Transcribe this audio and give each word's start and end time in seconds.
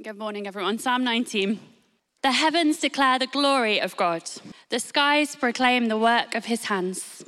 Good 0.00 0.16
morning, 0.16 0.46
everyone. 0.46 0.78
Psalm 0.78 1.02
19. 1.02 1.58
The 2.22 2.30
heavens 2.30 2.78
declare 2.78 3.18
the 3.18 3.26
glory 3.26 3.80
of 3.80 3.96
God, 3.96 4.30
the 4.68 4.78
skies 4.78 5.34
proclaim 5.34 5.86
the 5.86 5.98
work 5.98 6.36
of 6.36 6.44
his 6.44 6.66
hands. 6.66 7.24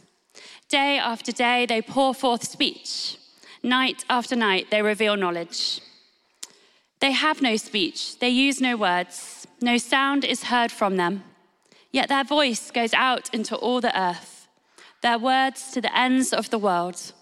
Day 0.68 0.96
after 0.96 1.33
day, 1.33 1.67
they 1.67 1.83
pour 1.83 2.14
forth 2.14 2.44
speech. 2.44 3.17
Night 3.64 4.04
after 4.08 4.36
night, 4.36 4.70
they 4.70 4.83
reveal 4.83 5.17
knowledge. 5.17 5.80
They 7.00 7.10
have 7.10 7.42
no 7.42 7.56
speech, 7.56 8.20
they 8.20 8.29
use 8.29 8.61
no 8.61 8.77
words, 8.77 9.48
no 9.61 9.77
sound 9.77 10.25
is 10.25 10.45
heard 10.45 10.71
from 10.71 10.96
them. 10.96 11.25
Yet 11.91 12.09
their 12.09 12.25
voice 12.25 12.71
goes 12.71 12.95
out 12.95 13.34
into 13.34 13.57
all 13.57 13.80
the 13.80 13.98
earth, 14.00 14.46
their 15.02 15.18
words 15.18 15.73
to 15.73 15.80
the 15.80 15.96
ends 15.96 16.32
of 16.32 16.50
the 16.50 16.59
world. 16.59 17.12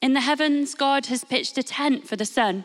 In 0.00 0.14
the 0.14 0.20
heavens, 0.20 0.74
God 0.74 1.06
has 1.06 1.24
pitched 1.24 1.58
a 1.58 1.62
tent 1.62 2.08
for 2.08 2.16
the 2.16 2.24
sun. 2.24 2.64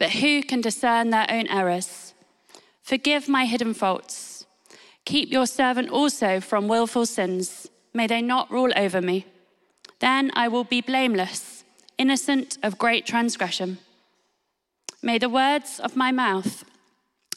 But 0.00 0.12
who 0.12 0.42
can 0.42 0.62
discern 0.62 1.10
their 1.10 1.26
own 1.30 1.46
errors? 1.48 2.14
Forgive 2.82 3.28
my 3.28 3.44
hidden 3.44 3.74
faults. 3.74 4.46
Keep 5.04 5.30
your 5.30 5.46
servant 5.46 5.90
also 5.90 6.40
from 6.40 6.68
wilful 6.68 7.04
sins. 7.04 7.68
May 7.92 8.06
they 8.06 8.22
not 8.22 8.50
rule 8.50 8.72
over 8.76 9.02
me. 9.02 9.26
Then 9.98 10.30
I 10.34 10.48
will 10.48 10.64
be 10.64 10.80
blameless, 10.80 11.64
innocent 11.98 12.56
of 12.62 12.78
great 12.78 13.04
transgression. 13.04 13.76
May 15.02 15.18
the 15.18 15.28
words 15.28 15.78
of 15.78 15.96
my 15.96 16.10
mouth 16.12 16.64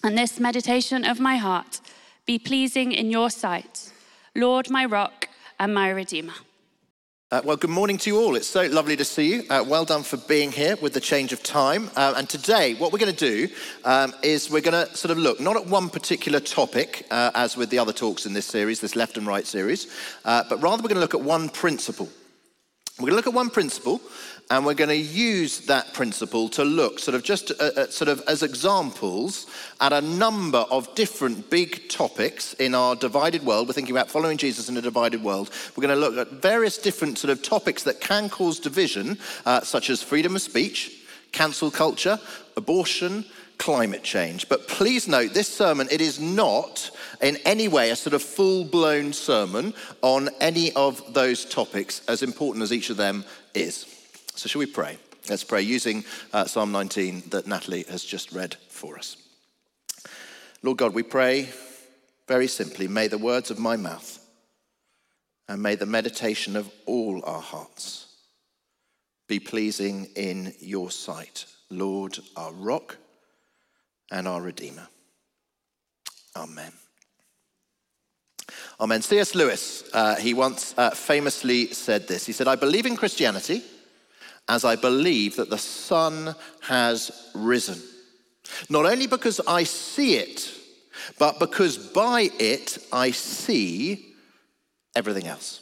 and 0.01 0.17
this 0.17 0.39
meditation 0.39 1.03
of 1.03 1.19
my 1.19 1.35
heart 1.35 1.81
be 2.25 2.39
pleasing 2.39 2.93
in 2.93 3.11
your 3.11 3.29
sight, 3.29 3.91
Lord, 4.35 4.69
my 4.69 4.85
rock 4.85 5.27
and 5.59 5.73
my 5.73 5.89
redeemer. 5.89 6.33
Uh, 7.33 7.41
well, 7.43 7.57
good 7.57 7.71
morning 7.71 7.97
to 7.97 8.11
you 8.11 8.19
all. 8.19 8.35
It's 8.35 8.45
so 8.45 8.67
lovely 8.67 8.95
to 8.95 9.03
see 9.03 9.33
you. 9.33 9.43
Uh, 9.49 9.65
well 9.67 9.85
done 9.85 10.03
for 10.03 10.17
being 10.17 10.51
here 10.51 10.75
with 10.83 10.93
the 10.93 10.99
change 10.99 11.33
of 11.33 11.41
time. 11.41 11.89
Uh, 11.95 12.13
and 12.15 12.29
today, 12.29 12.75
what 12.75 12.93
we're 12.93 12.99
going 12.99 13.11
to 13.11 13.47
do 13.47 13.51
um, 13.85 14.13
is 14.21 14.51
we're 14.51 14.61
going 14.61 14.85
to 14.85 14.95
sort 14.95 15.09
of 15.09 15.17
look 15.17 15.39
not 15.39 15.55
at 15.55 15.65
one 15.65 15.89
particular 15.89 16.39
topic, 16.39 17.07
uh, 17.09 17.31
as 17.33 17.57
with 17.57 17.71
the 17.71 17.79
other 17.79 17.91
talks 17.91 18.27
in 18.27 18.33
this 18.33 18.45
series, 18.45 18.81
this 18.81 18.95
left 18.95 19.17
and 19.17 19.25
right 19.25 19.47
series, 19.47 19.87
uh, 20.25 20.43
but 20.47 20.61
rather 20.61 20.83
we're 20.83 20.89
going 20.89 20.97
to 20.97 21.01
look 21.01 21.15
at 21.15 21.21
one 21.21 21.49
principle. 21.49 22.07
We're 22.99 23.09
going 23.09 23.13
to 23.13 23.15
look 23.15 23.27
at 23.27 23.33
one 23.33 23.49
principle 23.49 23.99
and 24.49 24.65
we're 24.65 24.73
going 24.73 24.89
to 24.89 24.95
use 24.95 25.61
that 25.61 25.93
principle 25.93 26.49
to 26.49 26.63
look 26.63 26.99
sort 26.99 27.15
of 27.15 27.23
just 27.23 27.51
uh, 27.51 27.89
sort 27.89 28.09
of 28.09 28.21
as 28.27 28.43
examples 28.43 29.47
at 29.79 29.93
a 29.93 30.01
number 30.01 30.59
of 30.69 30.93
different 30.95 31.49
big 31.49 31.89
topics 31.89 32.53
in 32.55 32.75
our 32.75 32.95
divided 32.95 33.43
world. 33.43 33.67
We're 33.67 33.73
thinking 33.73 33.95
about 33.95 34.09
following 34.09 34.37
Jesus 34.37 34.69
in 34.69 34.77
a 34.77 34.81
divided 34.81 35.23
world. 35.23 35.49
We're 35.75 35.87
going 35.87 35.99
to 35.99 35.99
look 35.99 36.17
at 36.17 36.41
various 36.41 36.77
different 36.77 37.17
sort 37.17 37.31
of 37.31 37.41
topics 37.41 37.83
that 37.83 38.01
can 38.01 38.29
cause 38.29 38.59
division, 38.59 39.17
uh, 39.45 39.61
such 39.61 39.89
as 39.89 40.03
freedom 40.03 40.35
of 40.35 40.41
speech, 40.41 40.91
cancel 41.31 41.71
culture, 41.71 42.19
abortion, 42.57 43.25
climate 43.57 44.03
change. 44.03 44.49
But 44.49 44.67
please 44.67 45.07
note, 45.07 45.33
this 45.33 45.47
sermon, 45.47 45.87
it 45.89 46.01
is 46.01 46.19
not 46.19 46.91
in 47.21 47.37
any 47.45 47.67
way 47.67 47.91
a 47.91 47.95
sort 47.95 48.13
of 48.13 48.21
full 48.21 48.65
blown 48.65 49.13
sermon 49.13 49.73
on 50.01 50.29
any 50.41 50.73
of 50.73 51.13
those 51.13 51.45
topics, 51.45 52.01
as 52.07 52.23
important 52.23 52.63
as 52.63 52.73
each 52.73 52.89
of 52.89 52.97
them 52.97 53.23
is. 53.53 53.92
So, 54.35 54.49
shall 54.49 54.59
we 54.59 54.65
pray? 54.65 54.97
Let's 55.29 55.43
pray 55.43 55.61
using 55.61 56.03
uh, 56.33 56.45
Psalm 56.45 56.71
19 56.71 57.29
that 57.29 57.47
Natalie 57.47 57.85
has 57.89 58.03
just 58.03 58.31
read 58.31 58.55
for 58.67 58.97
us. 58.97 59.15
Lord 60.63 60.79
God, 60.79 60.93
we 60.93 61.03
pray 61.03 61.49
very 62.27 62.47
simply, 62.47 62.87
may 62.87 63.07
the 63.07 63.17
words 63.17 63.51
of 63.51 63.59
my 63.59 63.77
mouth 63.77 64.19
and 65.47 65.61
may 65.61 65.75
the 65.75 65.85
meditation 65.85 66.55
of 66.55 66.69
all 66.85 67.21
our 67.25 67.41
hearts 67.41 68.07
be 69.27 69.39
pleasing 69.39 70.07
in 70.15 70.53
your 70.59 70.89
sight, 70.89 71.45
Lord, 71.69 72.17
our 72.35 72.51
rock 72.53 72.97
and 74.11 74.27
our 74.27 74.41
Redeemer. 74.41 74.87
Amen. 76.35 76.71
Amen. 78.79 79.01
C.S. 79.03 79.35
Lewis, 79.35 79.83
uh, 79.93 80.15
he 80.15 80.33
once 80.33 80.73
uh, 80.77 80.89
famously 80.89 81.67
said 81.67 82.07
this. 82.07 82.25
He 82.25 82.33
said, 82.33 82.47
I 82.47 82.55
believe 82.55 82.85
in 82.87 82.97
Christianity 82.97 83.63
as 84.47 84.65
I 84.65 84.75
believe 84.75 85.35
that 85.37 85.49
the 85.49 85.57
sun 85.57 86.35
has 86.61 87.29
risen. 87.33 87.81
Not 88.69 88.85
only 88.85 89.07
because 89.07 89.39
I 89.47 89.63
see 89.63 90.15
it, 90.15 90.51
but 91.17 91.39
because 91.39 91.77
by 91.77 92.29
it 92.39 92.77
I 92.91 93.11
see 93.11 94.13
everything 94.95 95.27
else. 95.27 95.61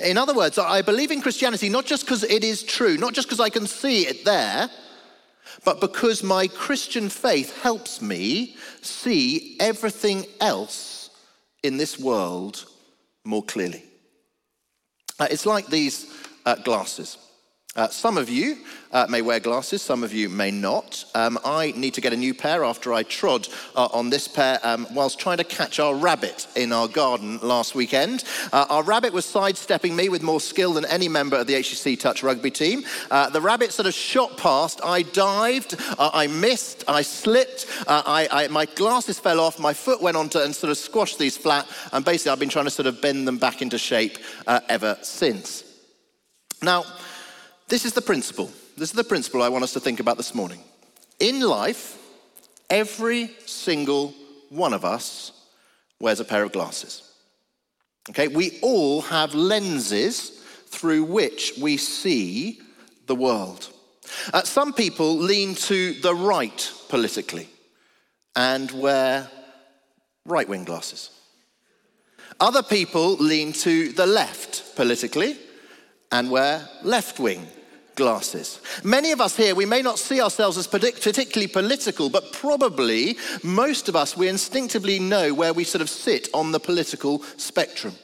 In 0.00 0.18
other 0.18 0.34
words, 0.34 0.58
I 0.58 0.82
believe 0.82 1.10
in 1.10 1.20
Christianity 1.20 1.68
not 1.68 1.86
just 1.86 2.04
because 2.04 2.24
it 2.24 2.42
is 2.42 2.62
true, 2.62 2.96
not 2.96 3.14
just 3.14 3.28
because 3.28 3.40
I 3.40 3.50
can 3.50 3.66
see 3.66 4.06
it 4.06 4.24
there, 4.24 4.68
but 5.64 5.80
because 5.80 6.22
my 6.22 6.48
Christian 6.48 7.08
faith 7.08 7.62
helps 7.62 8.02
me 8.02 8.56
see 8.82 9.56
everything 9.60 10.26
else 10.40 11.10
in 11.62 11.76
this 11.76 11.98
world 11.98 12.64
more 13.24 13.42
clearly. 13.42 13.82
Uh, 15.18 15.28
it's 15.30 15.46
like 15.46 15.66
these 15.68 16.12
uh, 16.44 16.56
glasses. 16.56 17.18
Uh, 17.76 17.88
some 17.88 18.16
of 18.16 18.30
you 18.30 18.56
uh, 18.90 19.06
may 19.10 19.20
wear 19.20 19.38
glasses, 19.38 19.82
some 19.82 20.02
of 20.02 20.14
you 20.14 20.30
may 20.30 20.50
not. 20.50 21.04
Um, 21.14 21.38
I 21.44 21.74
need 21.76 21.92
to 21.94 22.00
get 22.00 22.14
a 22.14 22.16
new 22.16 22.32
pair 22.32 22.64
after 22.64 22.94
I 22.94 23.02
trod 23.02 23.48
uh, 23.74 23.88
on 23.92 24.08
this 24.08 24.26
pair 24.26 24.58
um, 24.62 24.86
whilst 24.94 25.18
trying 25.18 25.36
to 25.36 25.44
catch 25.44 25.78
our 25.78 25.94
rabbit 25.94 26.46
in 26.56 26.72
our 26.72 26.88
garden 26.88 27.38
last 27.42 27.74
weekend. 27.74 28.24
Uh, 28.50 28.64
our 28.70 28.82
rabbit 28.82 29.12
was 29.12 29.26
sidestepping 29.26 29.94
me 29.94 30.08
with 30.08 30.22
more 30.22 30.40
skill 30.40 30.72
than 30.72 30.86
any 30.86 31.06
member 31.06 31.36
of 31.36 31.46
the 31.46 31.52
HTC 31.52 32.00
Touch 32.00 32.22
rugby 32.22 32.50
team. 32.50 32.82
Uh, 33.10 33.28
the 33.28 33.42
rabbit 33.42 33.72
sort 33.72 33.86
of 33.86 33.92
shot 33.92 34.38
past. 34.38 34.80
I 34.82 35.02
dived, 35.02 35.74
uh, 35.98 36.10
I 36.14 36.28
missed, 36.28 36.84
I 36.88 37.02
slipped, 37.02 37.66
I, 37.86 38.26
I, 38.30 38.48
my 38.48 38.64
glasses 38.64 39.18
fell 39.18 39.38
off, 39.38 39.58
my 39.58 39.74
foot 39.74 40.00
went 40.00 40.16
onto 40.16 40.38
and 40.38 40.56
sort 40.56 40.70
of 40.70 40.78
squashed 40.78 41.18
these 41.18 41.36
flat, 41.36 41.66
and 41.92 42.04
basically 42.06 42.32
I've 42.32 42.40
been 42.40 42.48
trying 42.48 42.64
to 42.64 42.70
sort 42.70 42.86
of 42.86 43.02
bend 43.02 43.28
them 43.28 43.36
back 43.36 43.60
into 43.60 43.76
shape 43.76 44.16
ever 44.46 44.96
since. 45.02 45.64
Now, 46.62 46.84
this 47.68 47.84
is 47.84 47.92
the 47.92 48.02
principle. 48.02 48.50
This 48.76 48.90
is 48.90 48.96
the 48.96 49.04
principle 49.04 49.42
I 49.42 49.48
want 49.48 49.64
us 49.64 49.72
to 49.72 49.80
think 49.80 50.00
about 50.00 50.16
this 50.16 50.34
morning. 50.34 50.60
In 51.18 51.40
life, 51.40 51.98
every 52.70 53.30
single 53.46 54.14
one 54.50 54.72
of 54.72 54.84
us 54.84 55.32
wears 55.98 56.20
a 56.20 56.24
pair 56.24 56.44
of 56.44 56.52
glasses. 56.52 57.10
Okay, 58.10 58.28
we 58.28 58.58
all 58.62 59.00
have 59.02 59.34
lenses 59.34 60.42
through 60.66 61.04
which 61.04 61.54
we 61.60 61.76
see 61.76 62.60
the 63.06 63.14
world. 63.14 63.70
Uh, 64.32 64.42
some 64.42 64.72
people 64.72 65.16
lean 65.16 65.54
to 65.54 65.94
the 65.94 66.14
right 66.14 66.72
politically 66.88 67.48
and 68.36 68.70
wear 68.70 69.28
right 70.24 70.48
wing 70.48 70.64
glasses. 70.64 71.10
Other 72.38 72.62
people 72.62 73.16
lean 73.16 73.52
to 73.54 73.90
the 73.92 74.06
left 74.06 74.76
politically 74.76 75.36
and 76.12 76.30
wear 76.30 76.68
left 76.82 77.18
wing 77.18 77.46
glasses. 77.96 78.60
Many 78.84 79.10
of 79.10 79.20
us 79.20 79.36
here, 79.36 79.54
we 79.54 79.66
may 79.66 79.82
not 79.82 79.98
see 79.98 80.20
ourselves 80.20 80.56
as 80.56 80.68
particularly 80.68 81.48
political, 81.48 82.08
but 82.08 82.32
probably 82.32 83.16
most 83.42 83.88
of 83.88 83.96
us, 83.96 84.16
we 84.16 84.28
instinctively 84.28 85.00
know 85.00 85.34
where 85.34 85.52
we 85.52 85.64
sort 85.64 85.82
of 85.82 85.90
sit 85.90 86.28
on 86.32 86.52
the 86.52 86.60
political 86.60 87.22
spectrum. 87.36 87.94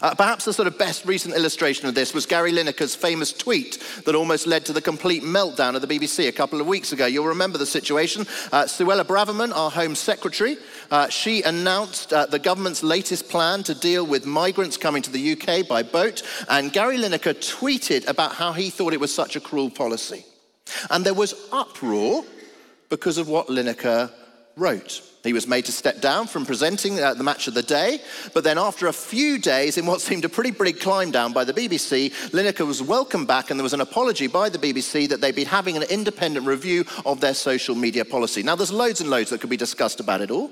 Uh, 0.00 0.14
perhaps 0.14 0.44
the 0.44 0.52
sort 0.52 0.68
of 0.68 0.78
best 0.78 1.04
recent 1.04 1.34
illustration 1.34 1.86
of 1.86 1.94
this 1.94 2.14
was 2.14 2.24
Gary 2.26 2.52
Lineker's 2.52 2.94
famous 2.94 3.32
tweet 3.32 3.82
that 4.04 4.14
almost 4.14 4.46
led 4.46 4.64
to 4.66 4.72
the 4.72 4.80
complete 4.80 5.22
meltdown 5.22 5.74
of 5.74 5.82
the 5.82 5.86
BBC 5.86 6.28
a 6.28 6.32
couple 6.32 6.60
of 6.60 6.66
weeks 6.66 6.92
ago. 6.92 7.06
You'll 7.06 7.26
remember 7.26 7.58
the 7.58 7.66
situation. 7.66 8.22
Uh, 8.50 8.64
Suella 8.64 9.04
Braverman, 9.04 9.54
our 9.54 9.70
Home 9.70 9.94
Secretary, 9.94 10.56
uh, 10.90 11.08
she 11.08 11.42
announced 11.42 12.12
uh, 12.12 12.26
the 12.26 12.38
government's 12.38 12.82
latest 12.82 13.28
plan 13.28 13.62
to 13.64 13.74
deal 13.74 14.06
with 14.06 14.24
migrants 14.24 14.76
coming 14.76 15.02
to 15.02 15.10
the 15.10 15.32
UK 15.32 15.66
by 15.68 15.82
boat, 15.82 16.22
and 16.48 16.72
Gary 16.72 16.96
Lineker 16.96 17.34
tweeted 17.34 18.08
about 18.08 18.34
how 18.34 18.52
he 18.52 18.70
thought 18.70 18.92
it 18.92 19.00
was 19.00 19.14
such 19.14 19.36
a 19.36 19.40
cruel 19.40 19.70
policy. 19.70 20.24
And 20.90 21.04
there 21.04 21.14
was 21.14 21.34
uproar 21.52 22.24
because 22.88 23.18
of 23.18 23.28
what 23.28 23.48
Lineker 23.48 24.10
wrote. 24.56 25.02
He 25.22 25.32
was 25.32 25.46
made 25.46 25.66
to 25.66 25.72
step 25.72 26.00
down 26.00 26.26
from 26.26 26.44
presenting 26.44 26.96
the 26.96 27.22
match 27.22 27.46
of 27.46 27.54
the 27.54 27.62
day, 27.62 28.00
but 28.34 28.42
then 28.42 28.58
after 28.58 28.88
a 28.88 28.92
few 28.92 29.38
days, 29.38 29.78
in 29.78 29.86
what 29.86 30.00
seemed 30.00 30.24
a 30.24 30.28
pretty 30.28 30.50
big 30.50 30.80
climb 30.80 31.12
down 31.12 31.32
by 31.32 31.44
the 31.44 31.52
BBC, 31.52 32.10
Lineker 32.30 32.66
was 32.66 32.82
welcomed 32.82 33.28
back 33.28 33.50
and 33.50 33.58
there 33.58 33.62
was 33.62 33.72
an 33.72 33.80
apology 33.80 34.26
by 34.26 34.48
the 34.48 34.58
BBC 34.58 35.08
that 35.08 35.20
they'd 35.20 35.36
be 35.36 35.44
having 35.44 35.76
an 35.76 35.84
independent 35.84 36.46
review 36.46 36.84
of 37.06 37.20
their 37.20 37.34
social 37.34 37.76
media 37.76 38.04
policy. 38.04 38.42
Now, 38.42 38.56
there's 38.56 38.72
loads 38.72 39.00
and 39.00 39.10
loads 39.10 39.30
that 39.30 39.40
could 39.40 39.50
be 39.50 39.56
discussed 39.56 40.00
about 40.00 40.22
it 40.22 40.30
all, 40.32 40.50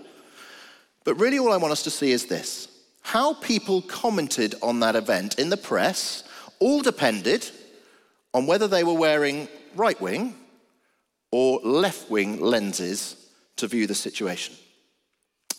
but 1.03 1.17
really 1.17 1.39
all 1.39 1.53
I 1.53 1.57
want 1.57 1.73
us 1.73 1.83
to 1.83 1.91
see 1.91 2.13
is 2.13 2.27
this. 2.27 2.69
How 3.03 3.35
people 3.35 3.83
commented 3.83 4.55
on 4.63 4.81
that 4.81 4.95
event 4.95 5.39
in 5.39 5.51
the 5.51 5.57
press 5.57 6.23
all 6.61 6.81
depended 6.81 7.51
on 8.33 8.47
whether 8.47 8.69
they 8.69 8.85
were 8.85 8.95
wearing 8.95 9.49
right 9.75 10.01
wing 10.01 10.37
or 11.33 11.59
left 11.65 12.09
wing 12.09 12.41
lenses 12.41 13.17
to 13.57 13.67
view 13.67 13.87
the 13.87 13.95
situation. 13.95 14.55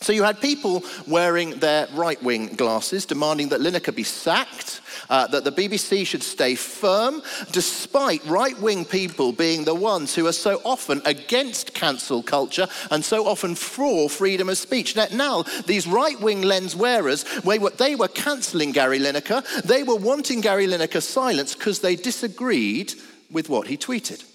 So 0.02 0.14
you 0.14 0.24
had 0.24 0.42
people 0.42 0.84
wearing 1.08 1.52
their 1.60 1.88
right 1.94 2.22
wing 2.24 2.48
glasses, 2.48 3.06
demanding 3.06 3.50
that 3.50 3.62
Lineker 3.62 3.96
be 3.96 4.04
sacked, 4.04 4.82
uh, 5.12 5.28
that 5.28 5.44
the 5.44 5.52
BBC 5.52 6.08
should 6.08 6.24
stay 6.24 6.56
firm, 6.56 7.22
despite 7.52 8.26
right 8.26 8.60
wing 8.60 8.84
people 8.84 9.32
being 9.32 9.64
the 9.64 9.76
ones 9.76 10.16
who 10.16 10.26
are 10.26 10.32
so 10.32 10.60
often 10.66 11.04
against 11.06 11.76
cancel 11.76 12.24
culture 12.24 12.68
and 12.90 13.06
so 13.06 13.28
often 13.28 13.54
for 13.54 14.10
freedom 14.10 14.50
of 14.50 14.58
speech. 14.58 14.96
Now, 14.96 15.06
now 15.14 15.44
these 15.68 15.86
right 15.86 16.20
wing 16.20 16.42
lens 16.42 16.76
wearers, 16.76 17.24
they 17.44 17.60
were, 17.60 17.98
were 17.98 18.08
cancelling 18.08 18.72
Gary 18.72 19.00
Lineker, 19.00 19.46
they 19.62 19.84
were 19.84 19.96
wanting 19.96 20.42
Gary 20.42 20.66
Lineker 20.66 21.02
silenced 21.02 21.60
because 21.60 21.80
they 21.80 21.96
disagreed 21.96 22.94
with 23.30 23.50
what 23.50 23.68
he 23.68 23.78
tweeted. 23.78 24.26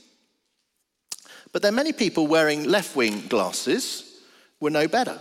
But 1.53 1.63
then 1.63 1.75
many 1.75 1.93
people 1.93 2.29
wearing 2.29 2.65
left 2.65 2.95
wing 2.95 3.27
glasses 3.29 4.21
were 4.61 4.71
no 4.71 4.87
better, 4.87 5.21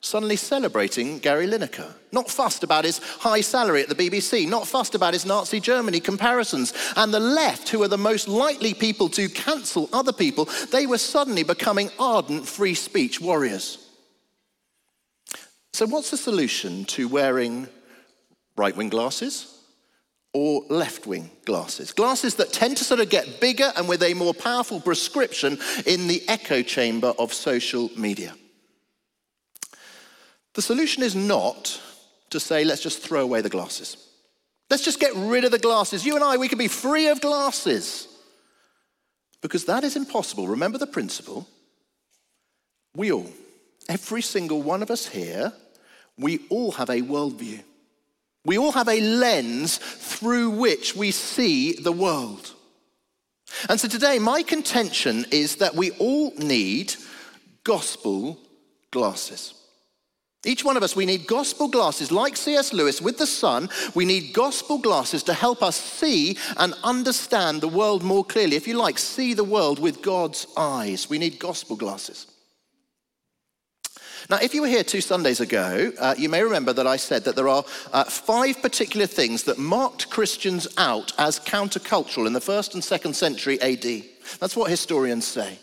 suddenly 0.00 0.36
celebrating 0.36 1.18
Gary 1.18 1.46
Lineker. 1.46 1.92
Not 2.12 2.30
fussed 2.30 2.62
about 2.62 2.84
his 2.84 2.98
high 2.98 3.40
salary 3.40 3.82
at 3.82 3.88
the 3.88 3.94
BBC, 3.94 4.48
not 4.48 4.66
fussed 4.66 4.94
about 4.94 5.12
his 5.12 5.26
Nazi 5.26 5.60
Germany 5.60 6.00
comparisons. 6.00 6.72
And 6.96 7.12
the 7.12 7.20
left, 7.20 7.68
who 7.68 7.82
are 7.82 7.88
the 7.88 7.98
most 7.98 8.28
likely 8.28 8.74
people 8.74 9.08
to 9.10 9.28
cancel 9.28 9.88
other 9.92 10.12
people, 10.12 10.48
they 10.70 10.86
were 10.86 10.98
suddenly 10.98 11.42
becoming 11.42 11.90
ardent 11.98 12.46
free 12.46 12.74
speech 12.74 13.20
warriors. 13.20 13.84
So, 15.72 15.86
what's 15.86 16.10
the 16.10 16.16
solution 16.16 16.84
to 16.86 17.08
wearing 17.08 17.68
right 18.56 18.76
wing 18.76 18.88
glasses? 18.88 19.54
or 20.34 20.62
left 20.68 21.06
wing 21.06 21.30
glasses. 21.46 21.90
Glasses 21.92 22.34
that 22.34 22.52
tend 22.52 22.76
to 22.76 22.84
sort 22.84 23.00
of 23.00 23.08
get 23.08 23.40
bigger 23.40 23.72
and 23.76 23.88
with 23.88 24.02
a 24.02 24.12
more 24.14 24.34
powerful 24.34 24.78
prescription 24.78 25.58
in 25.86 26.06
the 26.06 26.22
echo 26.28 26.62
chamber 26.62 27.14
of 27.18 27.32
social 27.32 27.90
media. 27.96 28.34
The 30.58 30.62
solution 30.62 31.04
is 31.04 31.14
not 31.14 31.80
to 32.30 32.40
say, 32.40 32.64
let's 32.64 32.82
just 32.82 33.00
throw 33.00 33.20
away 33.20 33.42
the 33.42 33.48
glasses. 33.48 33.96
Let's 34.68 34.84
just 34.84 34.98
get 34.98 35.14
rid 35.14 35.44
of 35.44 35.52
the 35.52 35.58
glasses. 35.60 36.04
You 36.04 36.16
and 36.16 36.24
I, 36.24 36.36
we 36.36 36.48
can 36.48 36.58
be 36.58 36.66
free 36.66 37.06
of 37.06 37.20
glasses. 37.20 38.08
Because 39.40 39.66
that 39.66 39.84
is 39.84 39.94
impossible. 39.94 40.48
Remember 40.48 40.76
the 40.76 40.88
principle. 40.88 41.46
We 42.96 43.12
all, 43.12 43.30
every 43.88 44.20
single 44.20 44.60
one 44.60 44.82
of 44.82 44.90
us 44.90 45.06
here, 45.06 45.52
we 46.18 46.40
all 46.48 46.72
have 46.72 46.90
a 46.90 47.02
worldview. 47.02 47.62
We 48.44 48.58
all 48.58 48.72
have 48.72 48.88
a 48.88 49.00
lens 49.00 49.78
through 49.78 50.50
which 50.50 50.96
we 50.96 51.12
see 51.12 51.74
the 51.74 51.92
world. 51.92 52.52
And 53.68 53.78
so 53.78 53.86
today, 53.86 54.18
my 54.18 54.42
contention 54.42 55.24
is 55.30 55.54
that 55.58 55.76
we 55.76 55.92
all 56.00 56.34
need 56.34 56.96
gospel 57.62 58.40
glasses. 58.90 59.54
Each 60.44 60.64
one 60.64 60.76
of 60.76 60.84
us, 60.84 60.94
we 60.94 61.04
need 61.04 61.26
gospel 61.26 61.66
glasses, 61.66 62.12
like 62.12 62.36
C.S. 62.36 62.72
Lewis 62.72 63.02
with 63.02 63.18
the 63.18 63.26
sun. 63.26 63.68
We 63.94 64.04
need 64.04 64.32
gospel 64.32 64.78
glasses 64.78 65.24
to 65.24 65.34
help 65.34 65.62
us 65.64 65.76
see 65.76 66.38
and 66.56 66.74
understand 66.84 67.60
the 67.60 67.68
world 67.68 68.04
more 68.04 68.24
clearly. 68.24 68.54
If 68.54 68.68
you 68.68 68.74
like, 68.74 68.98
see 68.98 69.34
the 69.34 69.42
world 69.42 69.80
with 69.80 70.00
God's 70.00 70.46
eyes. 70.56 71.10
We 71.10 71.18
need 71.18 71.40
gospel 71.40 71.74
glasses. 71.74 72.28
Now, 74.30 74.38
if 74.40 74.54
you 74.54 74.60
were 74.60 74.68
here 74.68 74.84
two 74.84 75.00
Sundays 75.00 75.40
ago, 75.40 75.90
uh, 75.98 76.14
you 76.16 76.28
may 76.28 76.42
remember 76.42 76.72
that 76.72 76.86
I 76.86 76.98
said 76.98 77.24
that 77.24 77.34
there 77.34 77.48
are 77.48 77.64
uh, 77.92 78.04
five 78.04 78.62
particular 78.62 79.06
things 79.06 79.44
that 79.44 79.58
marked 79.58 80.10
Christians 80.10 80.68
out 80.76 81.12
as 81.18 81.40
countercultural 81.40 82.26
in 82.26 82.32
the 82.32 82.40
first 82.40 82.74
and 82.74 82.84
second 82.84 83.16
century 83.16 83.60
AD. 83.60 84.04
That's 84.38 84.54
what 84.54 84.70
historians 84.70 85.26
say. 85.26 85.58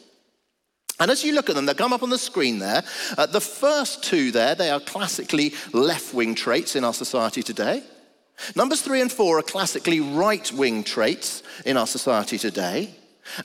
And 1.00 1.12
as 1.12 1.24
you 1.24 1.34
look 1.34 1.50
at 1.50 1.56
them, 1.56 1.66
they 1.66 1.74
come 1.74 1.94
up 1.94 2.04
on 2.04 2.10
the 2.10 2.18
screen 2.18 2.60
there. 2.60 2.84
Uh, 3.18 3.26
the 3.26 3.42
first 3.42 4.04
two 4.04 4.32
there, 4.32 4.56
they 4.56 4.70
are 4.70 4.80
classically 4.80 5.54
left 5.74 6.14
wing 6.14 6.36
traits 6.36 6.76
in 6.76 6.84
our 6.84 6.94
society 6.94 7.44
today. 7.44 7.84
Numbers 8.56 8.82
three 8.82 9.02
and 9.02 9.12
four 9.12 9.40
are 9.40 9.44
classically 9.44 10.00
right 10.00 10.52
wing 10.54 10.84
traits 10.84 11.44
in 11.66 11.78
our 11.78 11.88
society 11.88 12.38
today. 12.38 12.94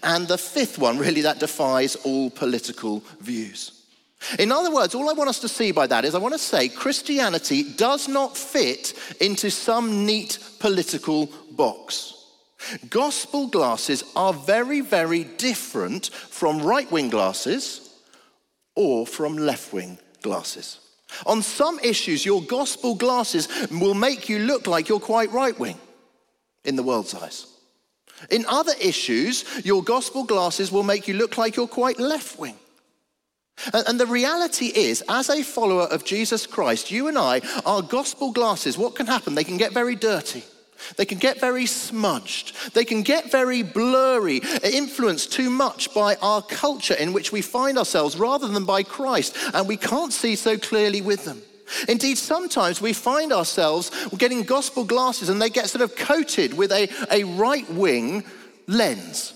And 0.03 0.29
the 0.29 0.39
fifth 0.39 0.79
one, 0.79 0.99
really, 0.99 1.23
that 1.23 1.41
defies 1.41 1.97
all 1.97 2.31
political 2.31 3.03
views. 3.21 3.81
In 4.39 4.53
other 4.53 4.71
words, 4.71 4.95
all 4.95 5.09
I 5.09 5.15
want 5.15 5.31
us 5.31 5.41
to 5.41 5.49
see 5.49 5.73
by 5.73 5.87
that 5.87 6.05
is 6.05 6.15
I 6.15 6.19
want 6.19 6.35
to 6.35 6.39
say 6.39 6.69
Christianity 6.69 7.63
does 7.63 8.07
not 8.07 8.37
fit 8.37 8.93
into 9.21 9.51
some 9.51 10.05
neat 10.05 10.39
political 10.59 11.27
box. 11.53 12.20
Gospel 12.89 13.47
glasses 13.47 14.05
are 14.15 14.33
very, 14.33 14.81
very 14.81 15.25
different 15.25 16.07
from 16.09 16.61
right 16.61 16.91
wing 16.91 17.09
glasses 17.09 17.91
or 18.75 19.07
from 19.07 19.37
left 19.37 19.73
wing 19.73 19.99
glasses. 20.23 20.79
On 21.27 21.43
some 21.43 21.79
issues, 21.81 22.25
your 22.25 22.43
gospel 22.43 22.95
glasses 22.95 23.49
will 23.71 23.95
make 23.95 24.29
you 24.29 24.39
look 24.41 24.67
like 24.67 24.89
you're 24.89 25.01
quite 25.01 25.33
right 25.33 25.59
wing 25.59 25.79
in 26.65 26.77
the 26.77 26.83
world's 26.83 27.15
eyes. 27.15 27.47
In 28.31 28.45
other 28.47 28.75
issues, 28.81 29.45
your 29.65 29.83
gospel 29.83 30.25
glasses 30.25 30.71
will 30.71 30.83
make 30.83 31.09
you 31.09 31.15
look 31.15 31.39
like 31.39 31.57
you're 31.57 31.67
quite 31.67 31.99
left 31.99 32.39
wing. 32.39 32.57
And 33.73 33.99
the 34.01 34.07
reality 34.07 34.67
is, 34.67 35.03
as 35.09 35.29
a 35.29 35.43
follower 35.43 35.85
of 35.85 36.05
Jesus 36.05 36.47
Christ, 36.47 36.91
you 36.91 37.09
and 37.09 37.19
I, 37.19 37.41
our 37.67 37.83
gospel 37.83 38.33
glasses, 38.33 38.79
what 38.79 38.95
can 38.95 39.07
happen? 39.07 39.35
They 39.35 39.45
can 39.45 39.59
get 39.59 39.73
very 39.73 39.97
dirty. 39.97 40.45
They 40.97 41.05
can 41.05 41.19
get 41.19 41.41
very 41.41 41.67
smudged. 41.67 42.75
They 42.75 42.85
can 42.85 43.03
get 43.03 43.31
very 43.31 43.63
blurry, 43.63 44.41
influenced 44.63 45.33
too 45.33 45.51
much 45.51 45.93
by 45.95 46.17
our 46.17 46.43
culture 46.43 46.95
in 46.95 47.13
which 47.13 47.33
we 47.33 47.43
find 47.43 47.79
ourselves 47.79 48.17
rather 48.17 48.49
than 48.49 48.65
by 48.65 48.83
Christ, 48.83 49.37
and 49.55 49.69
we 49.69 49.77
can't 49.77 50.13
see 50.13 50.37
so 50.37 50.59
clearly 50.59 51.01
with 51.01 51.25
them. 51.25 51.43
Indeed, 51.89 52.19
sometimes 52.19 52.81
we 52.81 52.93
find 52.93 53.33
ourselves 53.33 53.91
getting 54.17 54.43
gospel 54.43 54.85
glasses 54.85 55.29
and 55.29 55.41
they 55.41 55.51
get 55.51 55.69
sort 55.69 55.83
of 55.83 55.95
coated 55.95 56.55
with 56.55 56.73
a, 56.73 56.89
a 57.11 57.25
right 57.25 57.69
wing 57.71 58.25
lens. 58.67 59.35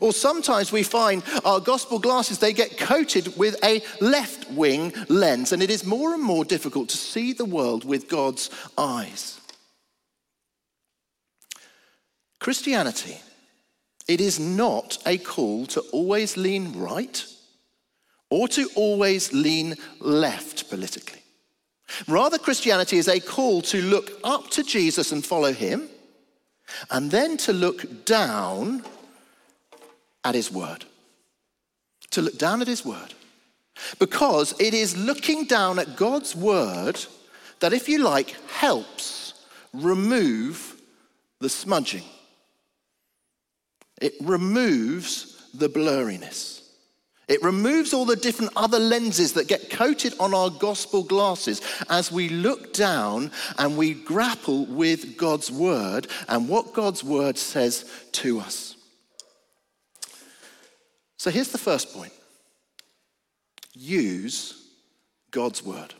Or 0.00 0.12
sometimes 0.12 0.72
we 0.72 0.82
find 0.82 1.22
our 1.44 1.60
gospel 1.60 1.98
glasses, 1.98 2.38
they 2.38 2.52
get 2.52 2.78
coated 2.78 3.36
with 3.36 3.62
a 3.62 3.82
left 4.00 4.50
wing 4.50 4.92
lens, 5.08 5.52
and 5.52 5.62
it 5.62 5.70
is 5.70 5.84
more 5.84 6.14
and 6.14 6.22
more 6.22 6.44
difficult 6.44 6.88
to 6.90 6.96
see 6.96 7.32
the 7.32 7.44
world 7.44 7.84
with 7.84 8.08
God's 8.08 8.48
eyes. 8.78 9.41
Christianity, 12.42 13.20
it 14.08 14.20
is 14.20 14.40
not 14.40 14.98
a 15.06 15.16
call 15.16 15.64
to 15.66 15.80
always 15.92 16.36
lean 16.36 16.72
right 16.76 17.24
or 18.30 18.48
to 18.48 18.68
always 18.74 19.32
lean 19.32 19.76
left 20.00 20.68
politically. 20.68 21.22
Rather, 22.08 22.38
Christianity 22.38 22.98
is 22.98 23.06
a 23.06 23.20
call 23.20 23.62
to 23.62 23.80
look 23.80 24.10
up 24.24 24.50
to 24.50 24.64
Jesus 24.64 25.12
and 25.12 25.24
follow 25.24 25.52
him, 25.52 25.88
and 26.90 27.12
then 27.12 27.36
to 27.36 27.52
look 27.52 28.04
down 28.04 28.82
at 30.24 30.34
his 30.34 30.50
word. 30.50 30.84
To 32.10 32.22
look 32.22 32.38
down 32.38 32.60
at 32.60 32.66
his 32.66 32.84
word. 32.84 33.14
Because 34.00 34.52
it 34.58 34.74
is 34.74 34.96
looking 34.96 35.44
down 35.44 35.78
at 35.78 35.94
God's 35.94 36.34
word 36.34 36.98
that, 37.60 37.72
if 37.72 37.88
you 37.88 37.98
like, 37.98 38.34
helps 38.48 39.34
remove 39.72 40.80
the 41.38 41.48
smudging. 41.48 42.02
It 44.02 44.14
removes 44.20 45.48
the 45.54 45.68
blurriness. 45.68 46.60
It 47.28 47.42
removes 47.42 47.94
all 47.94 48.04
the 48.04 48.16
different 48.16 48.52
other 48.56 48.80
lenses 48.80 49.34
that 49.34 49.46
get 49.46 49.70
coated 49.70 50.12
on 50.18 50.34
our 50.34 50.50
gospel 50.50 51.04
glasses 51.04 51.62
as 51.88 52.10
we 52.10 52.28
look 52.28 52.74
down 52.74 53.30
and 53.58 53.78
we 53.78 53.94
grapple 53.94 54.66
with 54.66 55.16
God's 55.16 55.50
word 55.50 56.08
and 56.28 56.48
what 56.48 56.74
God's 56.74 57.04
word 57.04 57.38
says 57.38 57.88
to 58.12 58.40
us. 58.40 58.76
So 61.16 61.30
here's 61.30 61.52
the 61.52 61.58
first 61.58 61.94
point 61.94 62.12
use 63.72 64.68
God's 65.30 65.64
word. 65.64 65.94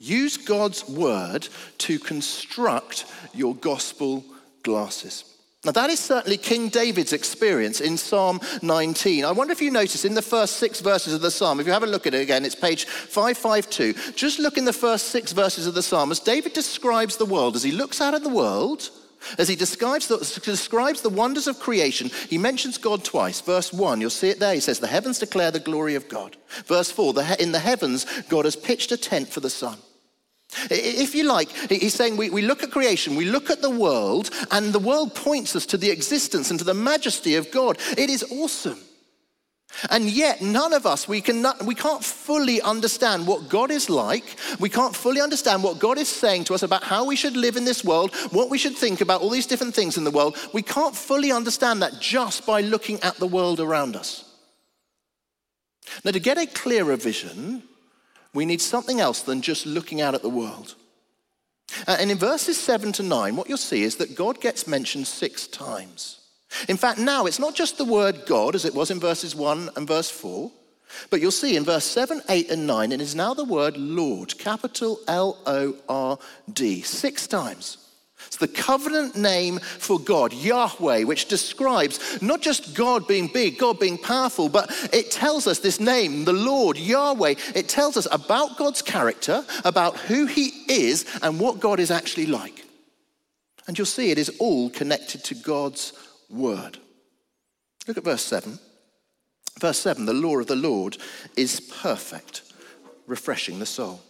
Use 0.00 0.36
God's 0.36 0.88
word 0.88 1.46
to 1.78 2.00
construct 2.00 3.06
your 3.32 3.54
gospel 3.54 4.24
glasses. 4.64 5.24
Now, 5.64 5.70
that 5.72 5.90
is 5.90 6.00
certainly 6.00 6.38
King 6.38 6.70
David's 6.70 7.12
experience 7.12 7.80
in 7.80 7.96
Psalm 7.96 8.40
19. 8.62 9.24
I 9.24 9.30
wonder 9.30 9.52
if 9.52 9.62
you 9.62 9.70
notice 9.70 10.04
in 10.04 10.14
the 10.14 10.20
first 10.20 10.56
six 10.56 10.80
verses 10.80 11.14
of 11.14 11.20
the 11.20 11.30
psalm, 11.30 11.60
if 11.60 11.66
you 11.66 11.72
have 11.72 11.84
a 11.84 11.86
look 11.86 12.04
at 12.04 12.14
it 12.14 12.20
again, 12.20 12.44
it's 12.44 12.56
page 12.56 12.86
552. 12.86 13.92
Just 14.14 14.40
look 14.40 14.58
in 14.58 14.64
the 14.64 14.72
first 14.72 15.08
six 15.08 15.30
verses 15.30 15.68
of 15.68 15.74
the 15.74 15.82
psalm 15.82 16.10
as 16.10 16.18
David 16.18 16.52
describes 16.52 17.16
the 17.16 17.24
world, 17.24 17.54
as 17.54 17.62
he 17.62 17.70
looks 17.70 18.00
out 18.00 18.12
at 18.12 18.24
the 18.24 18.28
world, 18.28 18.90
as 19.38 19.46
he 19.46 19.54
describes 19.54 20.08
the, 20.08 20.18
describes 20.44 21.00
the 21.00 21.08
wonders 21.08 21.46
of 21.46 21.60
creation, 21.60 22.10
he 22.28 22.38
mentions 22.38 22.76
God 22.76 23.04
twice. 23.04 23.40
Verse 23.40 23.72
1, 23.72 24.00
you'll 24.00 24.10
see 24.10 24.30
it 24.30 24.40
there. 24.40 24.54
He 24.54 24.60
says, 24.60 24.80
The 24.80 24.88
heavens 24.88 25.20
declare 25.20 25.52
the 25.52 25.60
glory 25.60 25.94
of 25.94 26.08
God. 26.08 26.36
Verse 26.66 26.90
4, 26.90 27.14
in 27.38 27.52
the 27.52 27.60
heavens, 27.60 28.04
God 28.22 28.46
has 28.46 28.56
pitched 28.56 28.90
a 28.90 28.96
tent 28.96 29.28
for 29.28 29.38
the 29.38 29.48
sun. 29.48 29.78
If 30.70 31.14
you 31.14 31.24
like, 31.24 31.50
he's 31.70 31.94
saying 31.94 32.16
we, 32.16 32.30
we 32.30 32.42
look 32.42 32.62
at 32.62 32.70
creation, 32.70 33.16
we 33.16 33.24
look 33.24 33.50
at 33.50 33.62
the 33.62 33.70
world, 33.70 34.30
and 34.50 34.72
the 34.72 34.78
world 34.78 35.14
points 35.14 35.56
us 35.56 35.66
to 35.66 35.76
the 35.76 35.90
existence 35.90 36.50
and 36.50 36.58
to 36.58 36.64
the 36.64 36.74
majesty 36.74 37.36
of 37.36 37.50
God. 37.50 37.78
It 37.96 38.10
is 38.10 38.24
awesome. 38.30 38.78
And 39.90 40.04
yet, 40.04 40.42
none 40.42 40.74
of 40.74 40.84
us, 40.84 41.08
we, 41.08 41.20
can 41.20 41.46
we 41.64 41.74
can't 41.74 42.04
fully 42.04 42.60
understand 42.60 43.26
what 43.26 43.48
God 43.48 43.70
is 43.70 43.88
like. 43.88 44.24
We 44.60 44.68
can't 44.68 44.94
fully 44.94 45.20
understand 45.20 45.62
what 45.62 45.78
God 45.78 45.96
is 45.96 46.08
saying 46.08 46.44
to 46.44 46.54
us 46.54 46.62
about 46.62 46.84
how 46.84 47.06
we 47.06 47.16
should 47.16 47.36
live 47.36 47.56
in 47.56 47.64
this 47.64 47.82
world, 47.82 48.14
what 48.30 48.50
we 48.50 48.58
should 48.58 48.76
think 48.76 49.00
about 49.00 49.22
all 49.22 49.30
these 49.30 49.46
different 49.46 49.74
things 49.74 49.96
in 49.96 50.04
the 50.04 50.10
world. 50.10 50.36
We 50.52 50.62
can't 50.62 50.94
fully 50.94 51.32
understand 51.32 51.82
that 51.82 52.00
just 52.00 52.44
by 52.44 52.60
looking 52.60 53.00
at 53.00 53.16
the 53.16 53.26
world 53.26 53.60
around 53.60 53.96
us. 53.96 54.24
Now, 56.04 56.10
to 56.10 56.20
get 56.20 56.38
a 56.38 56.46
clearer 56.46 56.96
vision, 56.96 57.62
we 58.34 58.46
need 58.46 58.60
something 58.60 59.00
else 59.00 59.22
than 59.22 59.42
just 59.42 59.66
looking 59.66 60.00
out 60.00 60.14
at 60.14 60.22
the 60.22 60.28
world. 60.28 60.74
Uh, 61.86 61.96
and 61.98 62.10
in 62.10 62.18
verses 62.18 62.58
7 62.58 62.92
to 62.92 63.02
9, 63.02 63.36
what 63.36 63.48
you'll 63.48 63.56
see 63.56 63.82
is 63.82 63.96
that 63.96 64.14
God 64.14 64.40
gets 64.40 64.66
mentioned 64.66 65.06
six 65.06 65.46
times. 65.46 66.20
In 66.68 66.76
fact, 66.76 66.98
now 66.98 67.26
it's 67.26 67.38
not 67.38 67.54
just 67.54 67.78
the 67.78 67.84
word 67.84 68.26
God 68.26 68.54
as 68.54 68.64
it 68.64 68.74
was 68.74 68.90
in 68.90 69.00
verses 69.00 69.34
1 69.34 69.70
and 69.76 69.88
verse 69.88 70.10
4, 70.10 70.50
but 71.08 71.20
you'll 71.20 71.30
see 71.30 71.56
in 71.56 71.64
verse 71.64 71.84
7, 71.84 72.20
8, 72.28 72.50
and 72.50 72.66
9, 72.66 72.92
it 72.92 73.00
is 73.00 73.14
now 73.14 73.32
the 73.32 73.44
word 73.44 73.76
Lord, 73.78 74.36
capital 74.38 75.00
L 75.08 75.38
O 75.46 75.74
R 75.88 76.18
D, 76.52 76.82
six 76.82 77.26
times. 77.26 77.81
It's 78.26 78.36
the 78.36 78.48
covenant 78.48 79.16
name 79.16 79.58
for 79.58 79.98
God, 79.98 80.32
Yahweh, 80.32 81.04
which 81.04 81.26
describes 81.26 82.20
not 82.22 82.40
just 82.40 82.74
God 82.74 83.06
being 83.06 83.28
big, 83.28 83.58
God 83.58 83.78
being 83.78 83.98
powerful, 83.98 84.48
but 84.48 84.70
it 84.92 85.10
tells 85.10 85.46
us 85.46 85.58
this 85.58 85.80
name, 85.80 86.24
the 86.24 86.32
Lord, 86.32 86.76
Yahweh, 86.78 87.34
it 87.54 87.68
tells 87.68 87.96
us 87.96 88.06
about 88.10 88.56
God's 88.56 88.82
character, 88.82 89.44
about 89.64 89.96
who 89.98 90.26
He 90.26 90.48
is, 90.68 91.06
and 91.22 91.38
what 91.38 91.60
God 91.60 91.80
is 91.80 91.90
actually 91.90 92.26
like. 92.26 92.64
And 93.66 93.78
you'll 93.78 93.86
see 93.86 94.10
it 94.10 94.18
is 94.18 94.36
all 94.38 94.70
connected 94.70 95.24
to 95.24 95.34
God's 95.34 95.92
word. 96.28 96.78
Look 97.86 97.98
at 97.98 98.04
verse 98.04 98.24
7. 98.24 98.58
Verse 99.60 99.78
7 99.78 100.06
the 100.06 100.14
law 100.14 100.38
of 100.38 100.46
the 100.46 100.56
Lord 100.56 100.96
is 101.36 101.60
perfect, 101.60 102.42
refreshing 103.06 103.58
the 103.58 103.66
soul. 103.66 104.00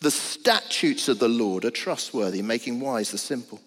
The 0.00 0.10
statutes 0.10 1.08
of 1.08 1.18
the 1.18 1.28
Lord 1.28 1.64
are 1.64 1.70
trustworthy, 1.70 2.42
making 2.42 2.80
wise 2.80 3.10
the 3.10 3.18
simple. 3.18 3.60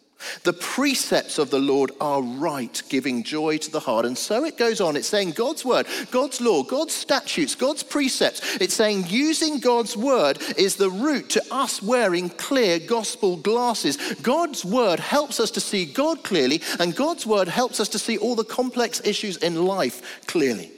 The 0.43 0.53
precepts 0.53 1.37
of 1.37 1.49
the 1.49 1.59
Lord 1.59 1.91
are 1.99 2.21
right, 2.21 2.81
giving 2.89 3.23
joy 3.23 3.57
to 3.57 3.71
the 3.71 3.79
heart. 3.79 4.05
And 4.05 4.17
so 4.17 4.43
it 4.45 4.57
goes 4.57 4.81
on. 4.81 4.95
It's 4.95 5.07
saying 5.07 5.31
God's 5.31 5.65
word, 5.65 5.87
God's 6.11 6.41
law, 6.41 6.63
God's 6.63 6.93
statutes, 6.93 7.55
God's 7.55 7.83
precepts. 7.83 8.57
It's 8.57 8.73
saying 8.73 9.05
using 9.07 9.59
God's 9.59 9.95
word 9.95 10.41
is 10.57 10.75
the 10.75 10.89
route 10.89 11.29
to 11.31 11.43
us 11.51 11.81
wearing 11.81 12.29
clear 12.29 12.79
gospel 12.79 13.37
glasses. 13.37 13.97
God's 14.21 14.65
word 14.65 14.99
helps 14.99 15.39
us 15.39 15.51
to 15.51 15.59
see 15.59 15.85
God 15.85 16.23
clearly, 16.23 16.61
and 16.79 16.95
God's 16.95 17.25
word 17.25 17.47
helps 17.47 17.79
us 17.79 17.89
to 17.89 17.99
see 17.99 18.17
all 18.17 18.35
the 18.35 18.43
complex 18.43 19.01
issues 19.05 19.37
in 19.37 19.65
life 19.65 20.25
clearly. 20.27 20.71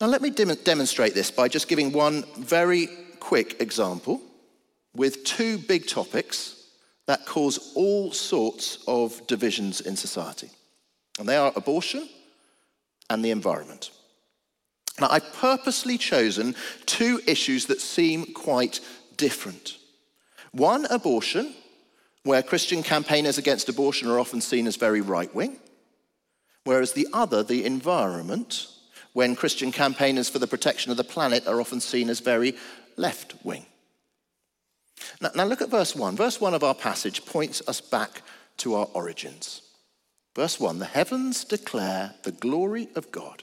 Now, 0.00 0.06
let 0.06 0.22
me 0.22 0.30
dem- 0.30 0.54
demonstrate 0.64 1.14
this 1.14 1.30
by 1.30 1.48
just 1.48 1.68
giving 1.68 1.92
one 1.92 2.24
very 2.36 2.88
quick 3.18 3.60
example 3.60 4.20
with 4.94 5.24
two 5.24 5.58
big 5.58 5.86
topics 5.88 6.66
that 7.06 7.26
cause 7.26 7.72
all 7.74 8.12
sorts 8.12 8.84
of 8.86 9.26
divisions 9.26 9.80
in 9.80 9.96
society. 9.96 10.50
And 11.18 11.28
they 11.28 11.36
are 11.36 11.52
abortion 11.56 12.08
and 13.10 13.24
the 13.24 13.30
environment. 13.30 13.90
Now, 15.00 15.08
I've 15.10 15.32
purposely 15.34 15.98
chosen 15.98 16.54
two 16.86 17.20
issues 17.26 17.66
that 17.66 17.80
seem 17.80 18.26
quite 18.34 18.80
different. 19.16 19.78
One, 20.52 20.86
abortion, 20.90 21.54
where 22.24 22.42
Christian 22.42 22.82
campaigners 22.82 23.38
against 23.38 23.68
abortion 23.68 24.08
are 24.08 24.20
often 24.20 24.40
seen 24.40 24.66
as 24.66 24.76
very 24.76 25.00
right 25.00 25.32
wing, 25.34 25.58
whereas 26.64 26.92
the 26.92 27.08
other, 27.12 27.42
the 27.42 27.64
environment, 27.64 28.68
when 29.18 29.34
Christian 29.34 29.72
campaigners 29.72 30.28
for 30.28 30.38
the 30.38 30.46
protection 30.46 30.92
of 30.92 30.96
the 30.96 31.02
planet 31.02 31.48
are 31.48 31.60
often 31.60 31.80
seen 31.80 32.08
as 32.08 32.20
very 32.20 32.54
left 32.96 33.34
wing. 33.42 33.66
Now, 35.20 35.30
now, 35.34 35.44
look 35.44 35.60
at 35.60 35.70
verse 35.70 35.96
1. 35.96 36.14
Verse 36.14 36.40
1 36.40 36.54
of 36.54 36.62
our 36.62 36.72
passage 36.72 37.26
points 37.26 37.60
us 37.66 37.80
back 37.80 38.22
to 38.58 38.76
our 38.76 38.86
origins. 38.94 39.62
Verse 40.36 40.60
1 40.60 40.78
The 40.78 40.84
heavens 40.84 41.42
declare 41.42 42.14
the 42.22 42.30
glory 42.30 42.90
of 42.94 43.10
God, 43.10 43.42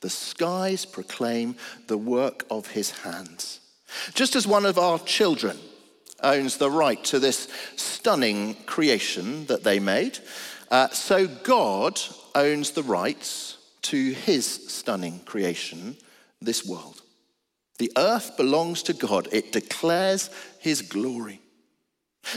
the 0.00 0.10
skies 0.10 0.84
proclaim 0.86 1.56
the 1.88 1.98
work 1.98 2.44
of 2.48 2.68
his 2.68 2.92
hands. 2.92 3.58
Just 4.14 4.36
as 4.36 4.46
one 4.46 4.64
of 4.64 4.78
our 4.78 5.00
children 5.00 5.58
owns 6.22 6.56
the 6.56 6.70
right 6.70 7.02
to 7.02 7.18
this 7.18 7.48
stunning 7.74 8.54
creation 8.66 9.46
that 9.46 9.64
they 9.64 9.80
made, 9.80 10.20
uh, 10.70 10.88
so 10.90 11.26
God 11.26 12.00
owns 12.36 12.70
the 12.70 12.84
rights 12.84 13.55
to 13.90 14.12
his 14.12 14.46
stunning 14.46 15.20
creation, 15.20 15.96
this 16.40 16.64
world. 16.64 17.02
The 17.78 17.92
earth 17.96 18.36
belongs 18.36 18.82
to 18.84 18.92
God, 18.92 19.28
it 19.32 19.52
declares 19.52 20.30
his 20.58 20.82
glory. 20.82 21.40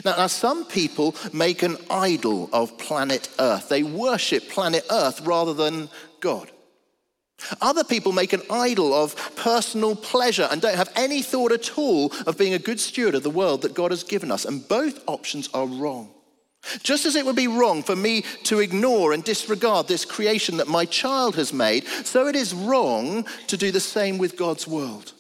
Now, 0.06 0.15
now, 0.18 0.27
some 0.27 0.65
people 0.65 1.15
make 1.34 1.63
an 1.63 1.77
idol 1.89 2.50
of 2.53 2.77
planet 2.77 3.29
Earth. 3.39 3.70
They 3.70 3.82
worship 3.82 4.48
planet 4.50 4.86
Earth 4.91 5.22
rather 5.22 5.56
than 5.56 5.89
God. 6.20 6.51
Other 7.62 7.84
people 7.84 8.12
make 8.12 8.34
an 8.34 8.44
idol 8.51 8.94
of 8.94 9.15
personal 9.36 9.96
pleasure 9.96 10.48
and 10.51 10.62
don't 10.62 10.75
have 10.75 10.91
any 10.96 11.22
thought 11.22 11.51
at 11.51 11.77
all 11.77 12.13
of 12.27 12.38
being 12.38 12.53
a 12.53 12.60
good 12.60 12.79
steward 12.79 13.15
of 13.15 13.24
the 13.24 13.29
world 13.29 13.63
that 13.63 13.74
God 13.74 13.91
has 13.91 14.03
given 14.03 14.29
us. 14.29 14.46
And 14.46 14.68
both 14.68 15.01
options 15.08 15.50
are 15.53 15.65
wrong. 15.65 16.12
Just 16.84 17.06
as 17.06 17.16
it 17.16 17.25
would 17.25 17.36
be 17.36 17.48
wrong 17.48 17.84
for 17.84 17.96
me 17.96 18.24
to 18.44 18.60
ignore 18.60 19.13
and 19.13 19.24
disregard 19.24 19.88
this 19.88 20.06
creation 20.06 20.58
that 20.58 20.68
my 20.68 20.86
child 20.86 21.36
has 21.36 21.54
made, 21.54 21.88
so 21.88 22.28
it 22.28 22.36
is 22.36 22.54
wrong 22.54 23.25
to 23.48 23.58
do 23.58 23.72
the 23.72 23.80
same 23.80 24.18
with 24.18 24.38
God's 24.38 24.68
world. 24.68 25.13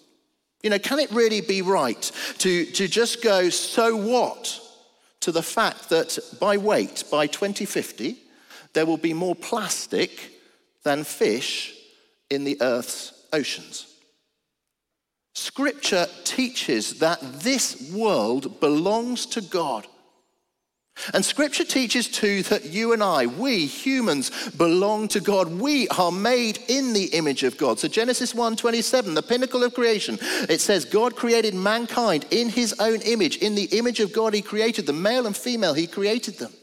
You 0.61 0.69
know, 0.69 0.79
can 0.79 0.99
it 0.99 1.11
really 1.11 1.41
be 1.41 1.61
right 1.61 2.01
to, 2.39 2.65
to 2.65 2.87
just 2.87 3.23
go, 3.23 3.49
so 3.49 3.95
what, 3.95 4.59
to 5.21 5.31
the 5.31 5.41
fact 5.41 5.89
that 5.89 6.19
by 6.39 6.57
weight, 6.57 7.05
by 7.09 7.27
2050, 7.27 8.17
there 8.73 8.85
will 8.85 8.97
be 8.97 9.13
more 9.13 9.35
plastic 9.35 10.33
than 10.83 11.03
fish 11.05 11.73
in 12.29 12.43
the 12.43 12.57
earth's 12.61 13.13
oceans? 13.31 13.95
Scripture 15.33 16.07
teaches 16.25 16.99
that 16.99 17.19
this 17.41 17.91
world 17.93 18.59
belongs 18.59 19.25
to 19.27 19.41
God. 19.41 19.87
And 21.13 21.23
scripture 21.23 21.63
teaches 21.63 22.07
too 22.07 22.43
that 22.43 22.65
you 22.65 22.93
and 22.93 23.01
I, 23.01 23.25
we 23.25 23.65
humans, 23.65 24.49
belong 24.49 25.07
to 25.09 25.19
God. 25.19 25.59
We 25.59 25.87
are 25.89 26.11
made 26.11 26.59
in 26.67 26.93
the 26.93 27.05
image 27.05 27.43
of 27.43 27.57
God. 27.57 27.79
So 27.79 27.87
Genesis 27.87 28.33
1:27, 28.33 29.15
the 29.15 29.23
pinnacle 29.23 29.63
of 29.63 29.73
creation, 29.73 30.19
it 30.49 30.61
says 30.61 30.85
God 30.85 31.15
created 31.15 31.53
mankind 31.53 32.25
in 32.31 32.49
his 32.49 32.73
own 32.79 33.01
image. 33.01 33.37
In 33.37 33.55
the 33.55 33.65
image 33.77 33.99
of 33.99 34.11
God 34.11 34.33
he 34.33 34.41
created 34.41 34.85
them, 34.85 35.01
male 35.01 35.25
and 35.25 35.35
female, 35.35 35.73
he 35.73 35.87
created 35.87 36.37
them. 36.37 36.53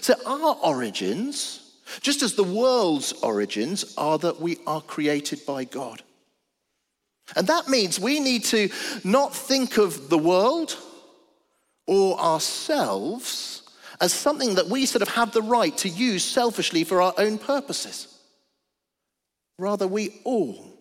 So 0.00 0.14
our 0.26 0.56
origins, 0.62 1.78
just 2.00 2.22
as 2.22 2.34
the 2.34 2.44
world's 2.44 3.12
origins, 3.22 3.94
are 3.96 4.18
that 4.18 4.40
we 4.40 4.58
are 4.66 4.80
created 4.80 5.44
by 5.46 5.64
God. 5.64 6.02
And 7.36 7.46
that 7.46 7.68
means 7.68 8.00
we 8.00 8.20
need 8.20 8.44
to 8.46 8.70
not 9.04 9.34
think 9.34 9.78
of 9.78 10.08
the 10.08 10.18
world 10.18 10.76
or 11.92 12.18
ourselves 12.18 13.60
as 14.00 14.14
something 14.14 14.54
that 14.54 14.68
we 14.68 14.86
sort 14.86 15.02
of 15.02 15.08
have 15.08 15.32
the 15.32 15.42
right 15.42 15.76
to 15.76 15.90
use 15.90 16.24
selfishly 16.24 16.84
for 16.84 17.02
our 17.02 17.12
own 17.18 17.36
purposes. 17.36 18.18
Rather, 19.58 19.86
we 19.86 20.22
all, 20.24 20.72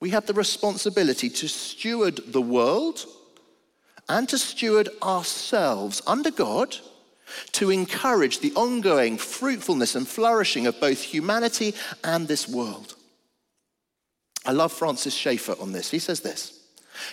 we 0.00 0.10
have 0.10 0.26
the 0.26 0.34
responsibility 0.34 1.30
to 1.30 1.48
steward 1.48 2.20
the 2.26 2.42
world 2.42 3.06
and 4.06 4.28
to 4.28 4.36
steward 4.36 4.90
ourselves 5.02 6.02
under 6.06 6.30
God 6.30 6.76
to 7.52 7.70
encourage 7.70 8.40
the 8.40 8.52
ongoing 8.52 9.16
fruitfulness 9.16 9.94
and 9.94 10.06
flourishing 10.06 10.66
of 10.66 10.78
both 10.78 11.00
humanity 11.00 11.74
and 12.04 12.28
this 12.28 12.46
world. 12.46 12.96
I 14.44 14.52
love 14.52 14.72
Francis 14.72 15.14
Schaeffer 15.14 15.56
on 15.58 15.72
this. 15.72 15.90
He 15.90 15.98
says 15.98 16.20
this 16.20 16.60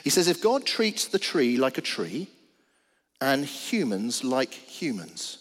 He 0.03 0.09
says, 0.09 0.27
If 0.27 0.41
God 0.41 0.65
treats 0.65 1.07
the 1.07 1.17
tree 1.17 1.55
like 1.55 1.77
a 1.77 1.81
tree 1.81 2.27
and 3.21 3.45
humans 3.45 4.23
like 4.23 4.53
humans, 4.53 5.37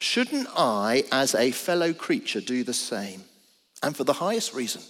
shouldn't 0.00 0.48
I, 0.56 1.04
as 1.12 1.34
a 1.34 1.50
fellow 1.50 1.92
creature, 1.92 2.40
do 2.40 2.64
the 2.64 2.74
same? 2.74 3.22
And 3.82 3.96
for 3.96 4.04
the 4.04 4.14
highest 4.14 4.54
reason 4.54 4.82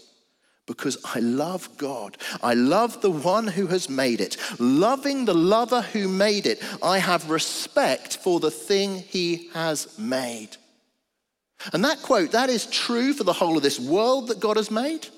because 0.68 0.98
I 1.02 1.18
love 1.18 1.68
God. 1.78 2.18
I 2.42 2.54
love 2.54 3.00
the 3.00 3.10
one 3.10 3.48
who 3.48 3.66
has 3.68 3.88
made 3.88 4.20
it. 4.20 4.36
Loving 4.60 5.24
the 5.24 5.34
lover 5.34 5.80
who 5.80 6.06
made 6.06 6.46
it, 6.46 6.62
I 6.82 6.98
have 6.98 7.30
respect 7.30 8.18
for 8.18 8.38
the 8.38 8.50
thing 8.50 8.98
he 8.98 9.48
has 9.54 9.98
made. 9.98 10.50
And 11.72 11.84
that 11.84 12.02
quote, 12.02 12.32
that 12.32 12.50
is 12.50 12.66
true 12.66 13.14
for 13.14 13.24
the 13.24 13.32
whole 13.32 13.56
of 13.56 13.62
this 13.62 13.80
world 13.80 14.28
that 14.28 14.38
God 14.38 14.58
has 14.58 14.70
made. 14.70 15.08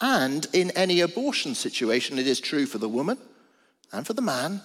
And 0.00 0.46
in 0.52 0.70
any 0.72 1.00
abortion 1.00 1.54
situation, 1.54 2.18
it 2.18 2.26
is 2.26 2.38
true 2.38 2.66
for 2.66 2.78
the 2.78 2.88
woman 2.88 3.18
and 3.90 4.06
for 4.06 4.12
the 4.12 4.22
man 4.22 4.60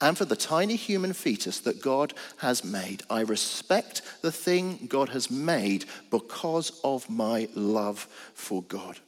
and 0.00 0.16
for 0.16 0.24
the 0.24 0.36
tiny 0.36 0.76
human 0.76 1.12
fetus 1.12 1.60
that 1.60 1.80
God 1.80 2.12
has 2.38 2.64
made. 2.64 3.02
I 3.08 3.20
respect 3.20 4.02
the 4.22 4.32
thing 4.32 4.86
God 4.88 5.10
has 5.10 5.30
made 5.30 5.86
because 6.10 6.80
of 6.84 7.08
my 7.08 7.48
love 7.54 8.06
for 8.34 8.62
God. 8.62 8.98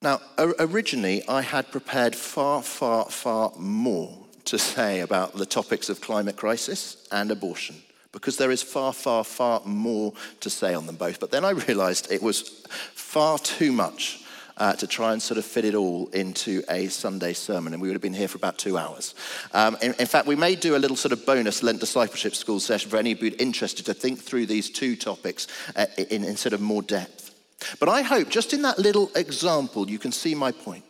Now, 0.00 0.20
originally, 0.60 1.26
I 1.28 1.42
had 1.42 1.72
prepared 1.72 2.14
far, 2.14 2.62
far, 2.62 3.06
far 3.06 3.52
more 3.56 4.16
to 4.44 4.58
say 4.58 5.00
about 5.00 5.34
the 5.34 5.46
topics 5.46 5.88
of 5.88 6.00
climate 6.00 6.36
crisis 6.36 7.08
and 7.10 7.30
abortion 7.30 7.76
because 8.12 8.36
there 8.36 8.52
is 8.52 8.62
far, 8.62 8.92
far, 8.92 9.24
far 9.24 9.60
more 9.64 10.12
to 10.40 10.48
say 10.48 10.72
on 10.72 10.86
them 10.86 10.96
both. 10.96 11.18
But 11.18 11.32
then 11.32 11.44
I 11.44 11.50
realized 11.50 12.10
it 12.12 12.22
was 12.22 12.64
far 12.94 13.38
too 13.38 13.72
much 13.72 14.24
uh, 14.58 14.74
to 14.74 14.86
try 14.86 15.12
and 15.12 15.22
sort 15.22 15.38
of 15.38 15.44
fit 15.44 15.64
it 15.64 15.74
all 15.74 16.08
into 16.08 16.62
a 16.68 16.88
Sunday 16.88 17.32
sermon, 17.32 17.72
and 17.72 17.80
we 17.80 17.88
would 17.88 17.94
have 17.94 18.02
been 18.02 18.12
here 18.12 18.28
for 18.28 18.36
about 18.36 18.58
two 18.58 18.76
hours. 18.76 19.14
Um, 19.52 19.76
in, 19.80 19.94
in, 19.98 20.06
fact, 20.06 20.26
we 20.26 20.36
may 20.36 20.54
do 20.54 20.76
a 20.76 20.78
little 20.78 20.96
sort 20.96 21.12
of 21.12 21.24
bonus 21.24 21.62
Lent 21.62 21.80
Discipleship 21.80 22.34
School 22.34 22.60
session 22.60 22.90
for 22.90 22.96
any 22.96 23.12
of 23.12 23.22
you 23.22 23.34
interested 23.38 23.86
to 23.86 23.94
think 23.94 24.20
through 24.20 24.46
these 24.46 24.68
two 24.68 24.96
topics 24.96 25.46
uh, 25.76 25.86
in, 26.10 26.24
in 26.24 26.36
sort 26.36 26.52
of 26.52 26.60
more 26.60 26.82
depth. 26.82 27.34
But 27.80 27.88
I 27.88 28.02
hope 28.02 28.28
just 28.28 28.52
in 28.52 28.62
that 28.62 28.78
little 28.78 29.10
example, 29.14 29.88
you 29.88 29.98
can 29.98 30.12
see 30.12 30.34
my 30.34 30.52
point. 30.52 30.84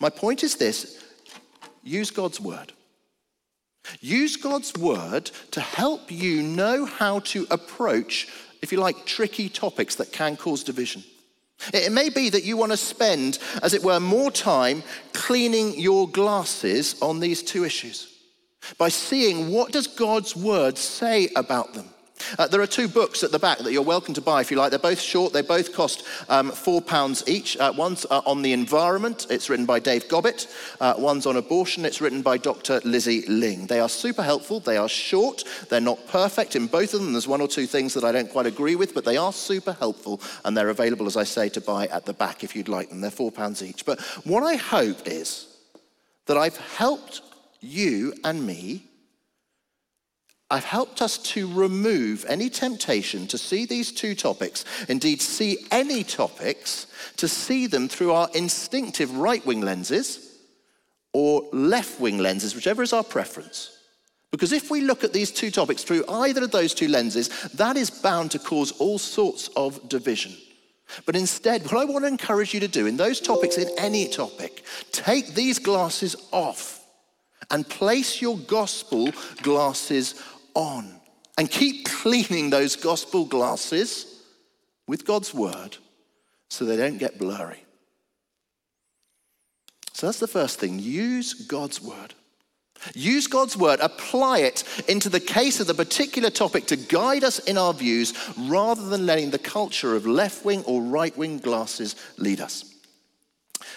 My 0.00 0.10
point 0.10 0.42
is 0.42 0.56
this 0.56 1.04
use 1.82 2.10
God's 2.10 2.40
word. 2.40 2.72
Use 4.00 4.36
God's 4.36 4.74
word 4.74 5.30
to 5.52 5.60
help 5.60 6.10
you 6.10 6.42
know 6.42 6.84
how 6.84 7.20
to 7.20 7.46
approach, 7.50 8.28
if 8.60 8.70
you 8.70 8.78
like, 8.78 9.06
tricky 9.06 9.48
topics 9.48 9.94
that 9.96 10.12
can 10.12 10.36
cause 10.36 10.62
division. 10.62 11.02
It 11.72 11.92
may 11.92 12.08
be 12.08 12.30
that 12.30 12.44
you 12.44 12.56
want 12.56 12.72
to 12.72 12.76
spend, 12.76 13.38
as 13.62 13.74
it 13.74 13.82
were, 13.82 14.00
more 14.00 14.30
time 14.30 14.82
cleaning 15.12 15.78
your 15.78 16.08
glasses 16.08 17.00
on 17.02 17.20
these 17.20 17.42
two 17.42 17.64
issues 17.64 18.14
by 18.76 18.88
seeing 18.88 19.50
what 19.50 19.72
does 19.72 19.86
God's 19.86 20.36
word 20.36 20.78
say 20.78 21.28
about 21.36 21.74
them. 21.74 21.88
Uh, 22.38 22.46
there 22.46 22.60
are 22.60 22.66
two 22.66 22.88
books 22.88 23.22
at 23.22 23.30
the 23.30 23.38
back 23.38 23.58
that 23.58 23.72
you're 23.72 23.82
welcome 23.82 24.14
to 24.14 24.20
buy 24.20 24.40
if 24.40 24.50
you 24.50 24.56
like. 24.56 24.70
They're 24.70 24.78
both 24.78 25.00
short, 25.00 25.32
they 25.32 25.42
both 25.42 25.74
cost 25.74 26.04
um, 26.28 26.50
£4 26.50 27.28
each. 27.28 27.56
Uh, 27.56 27.72
one's 27.76 28.06
uh, 28.10 28.22
on 28.26 28.42
the 28.42 28.52
environment, 28.52 29.26
it's 29.30 29.48
written 29.48 29.66
by 29.66 29.78
Dave 29.78 30.08
Gobbett. 30.08 30.46
Uh, 30.80 30.94
one's 30.98 31.26
on 31.26 31.36
abortion, 31.36 31.84
it's 31.84 32.00
written 32.00 32.22
by 32.22 32.38
Dr. 32.38 32.80
Lizzie 32.84 33.24
Ling. 33.26 33.66
They 33.66 33.80
are 33.80 33.88
super 33.88 34.22
helpful, 34.22 34.60
they 34.60 34.76
are 34.76 34.88
short, 34.88 35.44
they're 35.68 35.80
not 35.80 36.06
perfect. 36.08 36.56
In 36.56 36.66
both 36.66 36.94
of 36.94 37.00
them, 37.00 37.12
there's 37.12 37.28
one 37.28 37.40
or 37.40 37.48
two 37.48 37.66
things 37.66 37.94
that 37.94 38.04
I 38.04 38.12
don't 38.12 38.30
quite 38.30 38.46
agree 38.46 38.76
with, 38.76 38.94
but 38.94 39.04
they 39.04 39.16
are 39.16 39.32
super 39.32 39.72
helpful 39.72 40.20
and 40.44 40.56
they're 40.56 40.70
available, 40.70 41.06
as 41.06 41.16
I 41.16 41.24
say, 41.24 41.48
to 41.50 41.60
buy 41.60 41.86
at 41.86 42.06
the 42.06 42.12
back 42.12 42.44
if 42.44 42.54
you'd 42.54 42.68
like 42.68 42.88
them. 42.88 43.00
They're 43.00 43.10
£4 43.10 43.62
each. 43.62 43.84
But 43.84 44.00
what 44.24 44.42
I 44.42 44.56
hope 44.56 45.06
is 45.06 45.46
that 46.26 46.36
I've 46.36 46.56
helped 46.56 47.22
you 47.60 48.14
and 48.24 48.46
me 48.46 48.87
I've 50.50 50.64
helped 50.64 51.02
us 51.02 51.18
to 51.18 51.52
remove 51.52 52.24
any 52.26 52.48
temptation 52.48 53.26
to 53.26 53.36
see 53.36 53.66
these 53.66 53.92
two 53.92 54.14
topics, 54.14 54.64
indeed, 54.88 55.20
see 55.20 55.58
any 55.70 56.02
topics, 56.02 56.86
to 57.18 57.28
see 57.28 57.66
them 57.66 57.86
through 57.86 58.12
our 58.12 58.30
instinctive 58.34 59.14
right 59.16 59.44
wing 59.44 59.60
lenses 59.60 60.38
or 61.12 61.46
left 61.52 62.00
wing 62.00 62.18
lenses, 62.18 62.54
whichever 62.54 62.82
is 62.82 62.94
our 62.94 63.04
preference. 63.04 63.78
Because 64.30 64.52
if 64.52 64.70
we 64.70 64.80
look 64.80 65.04
at 65.04 65.12
these 65.12 65.30
two 65.30 65.50
topics 65.50 65.82
through 65.82 66.04
either 66.08 66.44
of 66.44 66.50
those 66.50 66.72
two 66.72 66.88
lenses, 66.88 67.28
that 67.54 67.76
is 67.76 67.90
bound 67.90 68.30
to 68.30 68.38
cause 68.38 68.72
all 68.72 68.98
sorts 68.98 69.48
of 69.48 69.86
division. 69.88 70.32
But 71.04 71.16
instead, 71.16 71.62
what 71.64 71.76
I 71.76 71.84
want 71.84 72.04
to 72.04 72.08
encourage 72.08 72.54
you 72.54 72.60
to 72.60 72.68
do 72.68 72.86
in 72.86 72.96
those 72.96 73.20
topics, 73.20 73.58
in 73.58 73.68
any 73.78 74.08
topic, 74.08 74.64
take 74.92 75.34
these 75.34 75.58
glasses 75.58 76.16
off 76.32 76.78
and 77.50 77.68
place 77.68 78.20
your 78.20 78.38
gospel 78.38 79.10
glasses 79.42 80.22
on 80.58 81.00
and 81.38 81.50
keep 81.50 81.86
cleaning 81.86 82.50
those 82.50 82.76
gospel 82.76 83.24
glasses 83.24 84.22
with 84.86 85.06
God's 85.06 85.32
word 85.32 85.76
so 86.50 86.64
they 86.64 86.76
don't 86.76 86.98
get 86.98 87.18
blurry. 87.18 87.64
So 89.92 90.06
that's 90.06 90.20
the 90.20 90.26
first 90.26 90.58
thing. 90.58 90.78
Use 90.78 91.34
God's 91.34 91.80
word. 91.80 92.14
Use 92.94 93.26
God's 93.26 93.56
word, 93.56 93.80
apply 93.80 94.38
it 94.40 94.62
into 94.88 95.08
the 95.08 95.20
case 95.20 95.58
of 95.58 95.66
the 95.66 95.74
particular 95.74 96.30
topic 96.30 96.66
to 96.66 96.76
guide 96.76 97.24
us 97.24 97.40
in 97.40 97.58
our 97.58 97.74
views 97.74 98.14
rather 98.38 98.88
than 98.88 99.06
letting 99.06 99.30
the 99.30 99.38
culture 99.38 99.96
of 99.96 100.06
left 100.06 100.44
wing 100.44 100.62
or 100.64 100.80
right 100.82 101.16
wing 101.16 101.38
glasses 101.38 101.96
lead 102.18 102.40
us. 102.40 102.72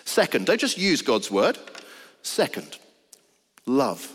Second, 0.05 0.45
don't 0.45 0.59
just 0.59 0.77
use 0.77 1.01
God's 1.01 1.31
word. 1.31 1.57
Second, 2.21 2.77
love 3.65 4.13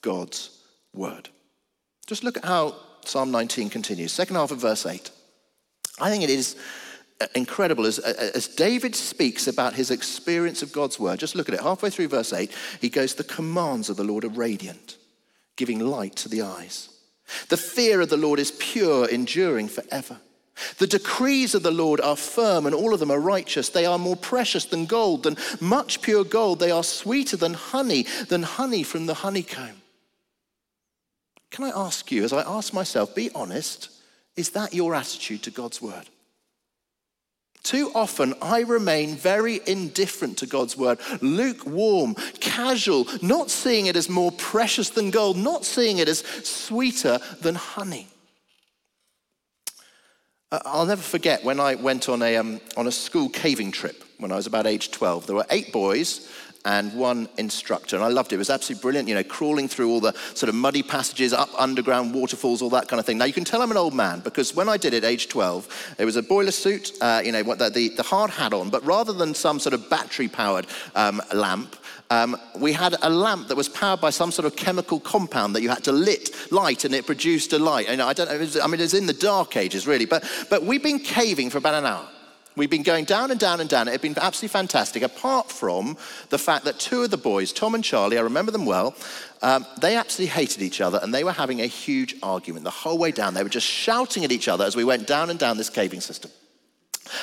God's 0.00 0.58
word. 0.92 1.28
Just 2.06 2.24
look 2.24 2.36
at 2.36 2.44
how 2.44 2.74
Psalm 3.04 3.30
19 3.30 3.70
continues, 3.70 4.12
second 4.12 4.36
half 4.36 4.50
of 4.50 4.60
verse 4.60 4.86
8. 4.86 5.10
I 6.00 6.10
think 6.10 6.24
it 6.24 6.30
is 6.30 6.56
uh, 7.20 7.26
incredible 7.34 7.86
as, 7.86 7.98
uh, 7.98 8.30
as 8.34 8.48
David 8.48 8.94
speaks 8.94 9.46
about 9.46 9.74
his 9.74 9.90
experience 9.90 10.62
of 10.62 10.72
God's 10.72 10.98
word. 10.98 11.20
Just 11.20 11.34
look 11.34 11.48
at 11.48 11.54
it. 11.54 11.60
Halfway 11.60 11.90
through 11.90 12.08
verse 12.08 12.32
8, 12.32 12.50
he 12.80 12.88
goes, 12.88 13.14
The 13.14 13.24
commands 13.24 13.88
of 13.88 13.96
the 13.96 14.04
Lord 14.04 14.24
are 14.24 14.30
radiant, 14.30 14.96
giving 15.56 15.78
light 15.78 16.16
to 16.16 16.28
the 16.28 16.42
eyes. 16.42 16.88
The 17.48 17.56
fear 17.56 18.00
of 18.00 18.10
the 18.10 18.16
Lord 18.16 18.38
is 18.38 18.50
pure, 18.50 19.08
enduring 19.08 19.68
forever. 19.68 20.18
The 20.78 20.86
decrees 20.86 21.54
of 21.54 21.62
the 21.62 21.70
Lord 21.70 22.00
are 22.00 22.16
firm, 22.16 22.66
and 22.66 22.74
all 22.74 22.94
of 22.94 23.00
them 23.00 23.10
are 23.10 23.20
righteous. 23.20 23.68
They 23.70 23.86
are 23.86 23.98
more 23.98 24.16
precious 24.16 24.64
than 24.64 24.86
gold, 24.86 25.24
than 25.24 25.36
much 25.60 26.02
pure 26.02 26.24
gold. 26.24 26.60
They 26.60 26.70
are 26.70 26.84
sweeter 26.84 27.36
than 27.36 27.54
honey, 27.54 28.06
than 28.28 28.42
honey 28.42 28.82
from 28.82 29.06
the 29.06 29.14
honeycomb. 29.14 29.80
Can 31.54 31.66
I 31.66 31.86
ask 31.86 32.10
you, 32.10 32.24
as 32.24 32.32
I 32.32 32.42
ask 32.42 32.74
myself, 32.74 33.14
be 33.14 33.30
honest, 33.32 33.88
is 34.34 34.50
that 34.50 34.74
your 34.74 34.92
attitude 34.92 35.44
to 35.44 35.52
God's 35.52 35.80
word? 35.80 36.08
Too 37.62 37.92
often, 37.94 38.34
I 38.42 38.62
remain 38.62 39.14
very 39.14 39.60
indifferent 39.64 40.38
to 40.38 40.46
God's 40.46 40.76
word, 40.76 40.98
lukewarm, 41.20 42.16
casual, 42.40 43.06
not 43.22 43.52
seeing 43.52 43.86
it 43.86 43.94
as 43.94 44.08
more 44.08 44.32
precious 44.32 44.90
than 44.90 45.12
gold, 45.12 45.36
not 45.36 45.64
seeing 45.64 45.98
it 45.98 46.08
as 46.08 46.24
sweeter 46.42 47.20
than 47.40 47.54
honey. 47.54 48.08
Uh, 50.50 50.58
I'll 50.64 50.86
never 50.86 51.02
forget 51.02 51.44
when 51.44 51.60
I 51.60 51.76
went 51.76 52.08
on 52.08 52.20
a, 52.20 52.36
um, 52.36 52.60
on 52.76 52.88
a 52.88 52.92
school 52.92 53.28
caving 53.28 53.70
trip 53.70 54.02
when 54.18 54.32
I 54.32 54.36
was 54.36 54.48
about 54.48 54.66
age 54.66 54.90
12. 54.90 55.28
There 55.28 55.36
were 55.36 55.46
eight 55.50 55.72
boys 55.72 56.28
and 56.64 56.92
one 56.94 57.28
instructor. 57.36 57.96
And 57.96 58.04
I 58.04 58.08
loved 58.08 58.32
it. 58.32 58.36
It 58.36 58.38
was 58.38 58.50
absolutely 58.50 58.82
brilliant, 58.82 59.08
you 59.08 59.14
know, 59.14 59.24
crawling 59.24 59.68
through 59.68 59.90
all 59.90 60.00
the 60.00 60.14
sort 60.34 60.48
of 60.48 60.54
muddy 60.54 60.82
passages, 60.82 61.32
up 61.32 61.50
underground 61.58 62.14
waterfalls, 62.14 62.62
all 62.62 62.70
that 62.70 62.88
kind 62.88 62.98
of 62.98 63.06
thing. 63.06 63.18
Now, 63.18 63.26
you 63.26 63.32
can 63.32 63.44
tell 63.44 63.62
I'm 63.62 63.70
an 63.70 63.76
old 63.76 63.94
man 63.94 64.20
because 64.20 64.54
when 64.54 64.68
I 64.68 64.76
did 64.76 64.94
it, 64.94 65.04
age 65.04 65.28
12, 65.28 65.96
it 65.98 66.04
was 66.04 66.16
a 66.16 66.22
boiler 66.22 66.50
suit, 66.50 66.92
uh, 67.00 67.22
you 67.24 67.32
know, 67.32 67.42
the, 67.42 67.92
the, 67.96 68.02
hard 68.02 68.30
hat 68.30 68.52
on, 68.52 68.70
but 68.70 68.84
rather 68.84 69.12
than 69.12 69.34
some 69.34 69.58
sort 69.58 69.74
of 69.74 69.88
battery 69.90 70.28
powered 70.28 70.66
um, 70.94 71.20
lamp, 71.32 71.76
um, 72.10 72.36
we 72.58 72.72
had 72.72 72.94
a 73.02 73.10
lamp 73.10 73.48
that 73.48 73.56
was 73.56 73.68
powered 73.68 74.00
by 74.00 74.10
some 74.10 74.30
sort 74.30 74.46
of 74.46 74.56
chemical 74.56 75.00
compound 75.00 75.54
that 75.54 75.62
you 75.62 75.68
had 75.68 75.84
to 75.84 75.92
lit, 75.92 76.30
light 76.52 76.84
and 76.84 76.94
it 76.94 77.06
produced 77.06 77.52
a 77.52 77.58
light. 77.58 77.88
And 77.88 78.00
I 78.00 78.12
don't 78.12 78.28
know, 78.30 78.38
was, 78.38 78.58
I 78.58 78.66
mean, 78.66 78.80
it's 78.80 78.94
in 78.94 79.06
the 79.06 79.12
dark 79.12 79.56
ages 79.56 79.86
really, 79.86 80.04
but, 80.04 80.24
but 80.50 80.62
we've 80.62 80.82
been 80.82 81.00
caving 81.00 81.50
for 81.50 81.58
about 81.58 81.74
an 81.74 81.86
hour. 81.86 82.08
We've 82.56 82.70
been 82.70 82.84
going 82.84 83.04
down 83.04 83.32
and 83.32 83.40
down 83.40 83.60
and 83.60 83.68
down. 83.68 83.88
It 83.88 83.92
had 83.92 84.00
been 84.00 84.16
absolutely 84.16 84.52
fantastic, 84.52 85.02
apart 85.02 85.50
from 85.50 85.96
the 86.30 86.38
fact 86.38 86.64
that 86.66 86.78
two 86.78 87.02
of 87.02 87.10
the 87.10 87.16
boys, 87.16 87.52
Tom 87.52 87.74
and 87.74 87.82
Charlie, 87.82 88.16
I 88.16 88.20
remember 88.20 88.52
them 88.52 88.64
well, 88.64 88.94
um, 89.42 89.66
they 89.80 89.96
absolutely 89.96 90.32
hated 90.32 90.62
each 90.62 90.80
other 90.80 91.00
and 91.02 91.12
they 91.12 91.24
were 91.24 91.32
having 91.32 91.60
a 91.60 91.66
huge 91.66 92.14
argument 92.22 92.64
the 92.64 92.70
whole 92.70 92.96
way 92.96 93.10
down. 93.10 93.34
They 93.34 93.42
were 93.42 93.48
just 93.48 93.66
shouting 93.66 94.24
at 94.24 94.30
each 94.30 94.46
other 94.46 94.64
as 94.64 94.76
we 94.76 94.84
went 94.84 95.08
down 95.08 95.30
and 95.30 95.38
down 95.38 95.56
this 95.56 95.68
caving 95.68 96.00
system. 96.00 96.30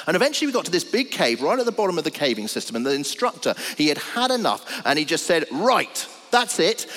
And 0.05 0.15
eventually 0.15 0.47
we 0.47 0.53
got 0.53 0.65
to 0.65 0.71
this 0.71 0.83
big 0.83 1.11
cave 1.11 1.41
right 1.41 1.57
at 1.57 1.65
the 1.65 1.71
bottom 1.71 1.97
of 1.97 2.03
the 2.03 2.11
caving 2.11 2.47
system, 2.47 2.75
and 2.75 2.85
the 2.85 2.93
instructor, 2.93 3.55
he 3.77 3.87
had 3.87 3.97
had 3.97 4.31
enough 4.31 4.81
and 4.85 4.99
he 4.99 5.05
just 5.05 5.25
said, 5.25 5.45
Right, 5.51 6.07
that's 6.29 6.59
it. 6.59 6.87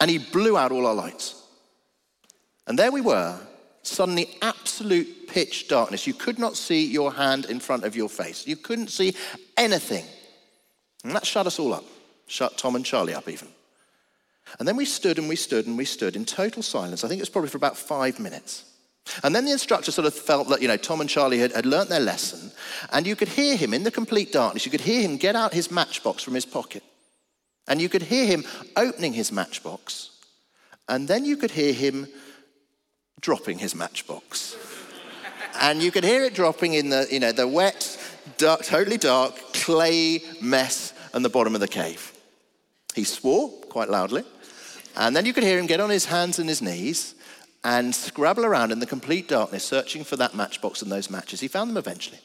And 0.00 0.10
he 0.10 0.18
blew 0.18 0.56
out 0.56 0.72
all 0.72 0.86
our 0.86 0.94
lights. 0.94 1.42
And 2.66 2.78
there 2.78 2.90
we 2.90 3.00
were, 3.00 3.38
suddenly 3.86 4.36
absolute 4.42 5.28
pitch 5.28 5.68
darkness. 5.68 6.06
You 6.06 6.14
could 6.14 6.38
not 6.38 6.56
see 6.56 6.84
your 6.84 7.12
hand 7.12 7.46
in 7.46 7.60
front 7.60 7.84
of 7.84 7.96
your 7.96 8.08
face. 8.08 8.46
You 8.46 8.56
couldn't 8.56 8.88
see 8.88 9.14
anything. 9.56 10.04
And 11.04 11.14
that 11.14 11.26
shut 11.26 11.46
us 11.46 11.58
all 11.58 11.74
up, 11.74 11.84
shut 12.26 12.56
Tom 12.56 12.76
and 12.76 12.84
Charlie 12.84 13.14
up 13.14 13.28
even. 13.28 13.48
And 14.58 14.68
then 14.68 14.76
we 14.76 14.84
stood 14.84 15.18
and 15.18 15.28
we 15.28 15.36
stood 15.36 15.66
and 15.66 15.76
we 15.76 15.84
stood 15.84 16.16
in 16.16 16.24
total 16.24 16.62
silence. 16.62 17.04
I 17.04 17.08
think 17.08 17.18
it 17.18 17.22
was 17.22 17.30
probably 17.30 17.50
for 17.50 17.56
about 17.56 17.76
five 17.76 18.20
minutes. 18.20 18.64
And 19.22 19.34
then 19.34 19.44
the 19.44 19.52
instructor 19.52 19.90
sort 19.90 20.06
of 20.06 20.14
felt 20.14 20.48
that, 20.48 20.62
you 20.62 20.68
know, 20.68 20.76
Tom 20.76 21.00
and 21.00 21.10
Charlie 21.10 21.38
had, 21.38 21.52
had 21.52 21.66
learnt 21.66 21.90
their 21.90 22.00
lesson. 22.00 22.50
And 22.92 23.06
you 23.06 23.16
could 23.16 23.28
hear 23.28 23.56
him 23.56 23.74
in 23.74 23.82
the 23.82 23.90
complete 23.90 24.32
darkness, 24.32 24.64
you 24.64 24.70
could 24.70 24.80
hear 24.80 25.02
him 25.02 25.16
get 25.16 25.36
out 25.36 25.52
his 25.52 25.70
matchbox 25.70 26.22
from 26.22 26.34
his 26.34 26.46
pocket. 26.46 26.82
And 27.66 27.80
you 27.80 27.88
could 27.88 28.02
hear 28.02 28.26
him 28.26 28.44
opening 28.76 29.12
his 29.12 29.32
matchbox. 29.32 30.10
And 30.88 31.08
then 31.08 31.24
you 31.24 31.36
could 31.36 31.50
hear 31.50 31.72
him 31.72 32.06
dropping 33.24 33.58
his 33.58 33.74
matchbox. 33.74 34.54
and 35.60 35.82
you 35.82 35.90
could 35.90 36.04
hear 36.04 36.24
it 36.24 36.34
dropping 36.34 36.74
in 36.74 36.90
the, 36.90 37.08
you 37.10 37.18
know, 37.18 37.32
the 37.32 37.48
wet, 37.48 37.98
dark, 38.36 38.62
totally 38.62 38.98
dark, 38.98 39.34
clay 39.54 40.20
mess 40.42 40.92
on 41.14 41.22
the 41.22 41.30
bottom 41.30 41.54
of 41.54 41.62
the 41.62 41.68
cave. 41.68 42.12
He 42.94 43.04
swore 43.04 43.48
quite 43.48 43.88
loudly. 43.88 44.24
And 44.94 45.16
then 45.16 45.24
you 45.24 45.32
could 45.32 45.42
hear 45.42 45.58
him 45.58 45.66
get 45.66 45.80
on 45.80 45.88
his 45.88 46.04
hands 46.04 46.38
and 46.38 46.48
his 46.48 46.60
knees 46.60 47.14
and 47.64 47.94
scrabble 47.94 48.44
around 48.44 48.72
in 48.72 48.78
the 48.78 48.86
complete 48.86 49.26
darkness, 49.26 49.64
searching 49.64 50.04
for 50.04 50.16
that 50.16 50.34
matchbox 50.34 50.82
and 50.82 50.92
those 50.92 51.08
matches. 51.08 51.40
He 51.40 51.48
found 51.48 51.70
them 51.70 51.78
eventually. 51.78 52.20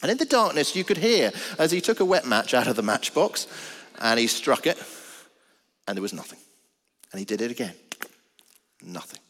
And 0.00 0.12
in 0.12 0.16
the 0.16 0.26
darkness, 0.26 0.76
you 0.76 0.84
could 0.84 0.98
hear 0.98 1.32
as 1.58 1.72
he 1.72 1.80
took 1.80 1.98
a 1.98 2.04
wet 2.04 2.24
match 2.24 2.54
out 2.54 2.68
of 2.68 2.76
the 2.76 2.82
matchbox 2.82 3.48
and 4.00 4.20
he 4.20 4.28
struck 4.28 4.66
it, 4.66 4.78
and 5.88 5.96
there 5.96 6.02
was 6.02 6.12
nothing. 6.12 6.38
And 7.10 7.18
he 7.18 7.24
did 7.24 7.40
it 7.42 7.50
again. 7.50 7.74
Nothing. 8.80 9.20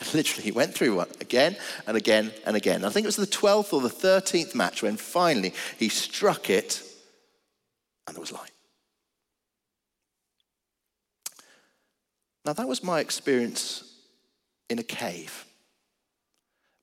Literally, 0.14 0.44
he 0.44 0.52
went 0.52 0.74
through 0.74 0.96
one 0.96 1.08
again 1.20 1.56
and 1.86 1.96
again 1.96 2.32
and 2.46 2.56
again. 2.56 2.84
I 2.84 2.90
think 2.90 3.04
it 3.04 3.08
was 3.08 3.16
the 3.16 3.26
12th 3.26 3.72
or 3.72 3.80
the 3.80 3.88
13th 3.88 4.54
match 4.54 4.82
when 4.82 4.96
finally 4.96 5.54
he 5.78 5.88
struck 5.88 6.50
it 6.50 6.82
and 8.06 8.16
there 8.16 8.20
was 8.20 8.32
light. 8.32 8.50
Now, 12.44 12.52
that 12.52 12.68
was 12.68 12.84
my 12.84 13.00
experience 13.00 13.84
in 14.68 14.78
a 14.78 14.82
cave. 14.82 15.46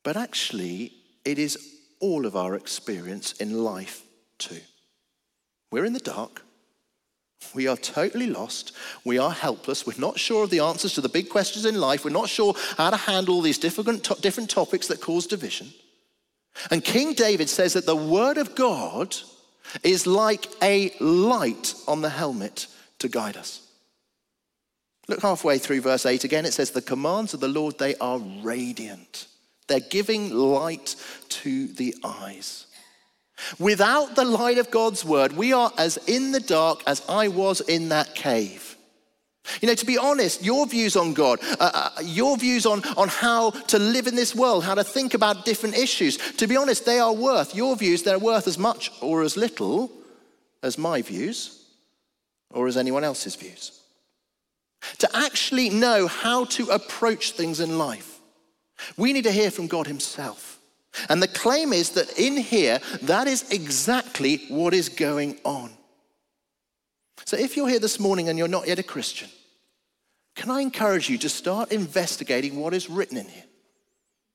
But 0.03 0.17
actually, 0.17 0.93
it 1.23 1.37
is 1.37 1.57
all 1.99 2.25
of 2.25 2.35
our 2.35 2.55
experience 2.55 3.33
in 3.33 3.63
life 3.63 4.03
too. 4.39 4.61
We're 5.71 5.85
in 5.85 5.93
the 5.93 5.99
dark. 5.99 6.41
We 7.53 7.67
are 7.67 7.77
totally 7.77 8.27
lost. 8.27 8.71
We 9.03 9.17
are 9.17 9.31
helpless. 9.31 9.85
We're 9.85 9.97
not 9.97 10.19
sure 10.19 10.43
of 10.43 10.49
the 10.49 10.59
answers 10.59 10.93
to 10.93 11.01
the 11.01 11.09
big 11.09 11.29
questions 11.29 11.65
in 11.65 11.75
life. 11.75 12.05
We're 12.05 12.11
not 12.11 12.29
sure 12.29 12.55
how 12.77 12.89
to 12.89 12.97
handle 12.97 13.41
these 13.41 13.57
different, 13.57 14.03
to- 14.05 14.21
different 14.21 14.49
topics 14.49 14.87
that 14.87 15.01
cause 15.01 15.27
division. 15.27 15.73
And 16.69 16.83
King 16.83 17.13
David 17.13 17.49
says 17.49 17.73
that 17.73 17.85
the 17.85 17.95
word 17.95 18.37
of 18.37 18.55
God 18.55 19.15
is 19.83 20.05
like 20.05 20.47
a 20.61 20.91
light 20.99 21.73
on 21.87 22.01
the 22.01 22.09
helmet 22.09 22.67
to 22.99 23.07
guide 23.07 23.37
us. 23.37 23.67
Look 25.07 25.21
halfway 25.21 25.57
through 25.57 25.81
verse 25.81 26.05
8 26.05 26.23
again. 26.23 26.45
It 26.45 26.53
says, 26.53 26.71
The 26.71 26.81
commands 26.81 27.33
of 27.33 27.39
the 27.39 27.47
Lord, 27.47 27.77
they 27.77 27.95
are 27.95 28.19
radiant. 28.19 29.27
They're 29.67 29.79
giving 29.79 30.31
light 30.31 30.95
to 31.29 31.67
the 31.67 31.95
eyes. 32.03 32.67
Without 33.59 34.15
the 34.15 34.25
light 34.25 34.57
of 34.57 34.71
God's 34.71 35.03
word, 35.03 35.33
we 35.33 35.53
are 35.53 35.71
as 35.77 35.97
in 36.07 36.31
the 36.31 36.39
dark 36.39 36.83
as 36.87 37.01
I 37.07 37.27
was 37.27 37.61
in 37.61 37.89
that 37.89 38.15
cave. 38.15 38.77
You 39.59 39.67
know, 39.67 39.73
to 39.73 39.85
be 39.85 39.97
honest, 39.97 40.43
your 40.43 40.67
views 40.67 40.95
on 40.95 41.13
God, 41.13 41.39
uh, 41.59 41.71
uh, 41.73 42.01
your 42.03 42.37
views 42.37 42.65
on, 42.65 42.83
on 42.95 43.07
how 43.07 43.49
to 43.49 43.79
live 43.79 44.07
in 44.07 44.15
this 44.15 44.35
world, 44.35 44.63
how 44.63 44.75
to 44.75 44.83
think 44.83 45.13
about 45.13 45.45
different 45.45 45.75
issues, 45.75 46.17
to 46.33 46.47
be 46.47 46.55
honest, 46.55 46.85
they 46.85 46.99
are 46.99 47.13
worth, 47.13 47.55
your 47.55 47.75
views, 47.75 48.03
they're 48.03 48.19
worth 48.19 48.47
as 48.47 48.57
much 48.57 48.91
or 49.01 49.23
as 49.23 49.35
little 49.35 49.91
as 50.61 50.77
my 50.77 51.01
views 51.01 51.65
or 52.51 52.67
as 52.67 52.77
anyone 52.77 53.03
else's 53.03 53.35
views. 53.35 53.79
To 54.99 55.09
actually 55.15 55.69
know 55.69 56.07
how 56.07 56.45
to 56.45 56.69
approach 56.69 57.31
things 57.31 57.59
in 57.59 57.77
life, 57.77 58.19
we 58.97 59.13
need 59.13 59.23
to 59.23 59.31
hear 59.31 59.51
from 59.51 59.67
God 59.67 59.87
Himself. 59.87 60.50
And 61.09 61.21
the 61.21 61.27
claim 61.27 61.73
is 61.73 61.91
that 61.91 62.17
in 62.19 62.37
here, 62.37 62.79
that 63.03 63.27
is 63.27 63.49
exactly 63.51 64.45
what 64.49 64.73
is 64.73 64.89
going 64.89 65.39
on. 65.43 65.71
So 67.25 67.37
if 67.37 67.55
you're 67.55 67.69
here 67.69 67.79
this 67.79 67.99
morning 67.99 68.29
and 68.29 68.37
you're 68.37 68.47
not 68.47 68.67
yet 68.67 68.79
a 68.79 68.83
Christian, 68.83 69.29
can 70.35 70.49
I 70.49 70.61
encourage 70.61 71.09
you 71.09 71.17
to 71.19 71.29
start 71.29 71.71
investigating 71.71 72.59
what 72.59 72.73
is 72.73 72.89
written 72.89 73.17
in 73.17 73.27
here? 73.27 73.43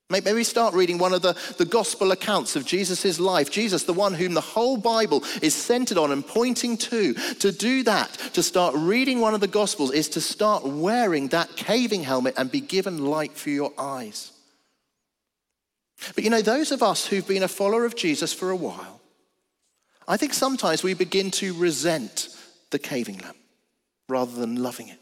Maybe 0.08 0.44
start 0.44 0.72
reading 0.72 0.98
one 0.98 1.12
of 1.12 1.22
the, 1.22 1.36
the 1.58 1.64
gospel 1.64 2.12
accounts 2.12 2.54
of 2.54 2.64
Jesus' 2.64 3.18
life. 3.18 3.50
Jesus, 3.50 3.82
the 3.82 3.92
one 3.92 4.14
whom 4.14 4.34
the 4.34 4.40
whole 4.40 4.76
Bible 4.76 5.24
is 5.42 5.52
centered 5.52 5.98
on 5.98 6.12
and 6.12 6.24
pointing 6.24 6.76
to. 6.76 7.14
To 7.14 7.50
do 7.50 7.82
that, 7.82 8.12
to 8.34 8.42
start 8.42 8.76
reading 8.76 9.20
one 9.20 9.34
of 9.34 9.40
the 9.40 9.48
gospels, 9.48 9.90
is 9.90 10.08
to 10.10 10.20
start 10.20 10.64
wearing 10.64 11.28
that 11.28 11.56
caving 11.56 12.04
helmet 12.04 12.34
and 12.36 12.52
be 12.52 12.60
given 12.60 13.04
light 13.04 13.32
for 13.32 13.50
your 13.50 13.72
eyes. 13.76 14.30
But 16.14 16.24
you 16.24 16.30
know, 16.30 16.42
those 16.42 16.72
of 16.72 16.82
us 16.82 17.06
who've 17.06 17.26
been 17.26 17.42
a 17.42 17.48
follower 17.48 17.84
of 17.84 17.96
Jesus 17.96 18.32
for 18.32 18.50
a 18.50 18.56
while, 18.56 19.00
I 20.08 20.16
think 20.16 20.34
sometimes 20.34 20.82
we 20.82 20.94
begin 20.94 21.30
to 21.32 21.54
resent 21.54 22.28
the 22.70 22.78
caving 22.78 23.18
lamp 23.18 23.36
rather 24.08 24.32
than 24.32 24.62
loving 24.62 24.88
it. 24.88 24.98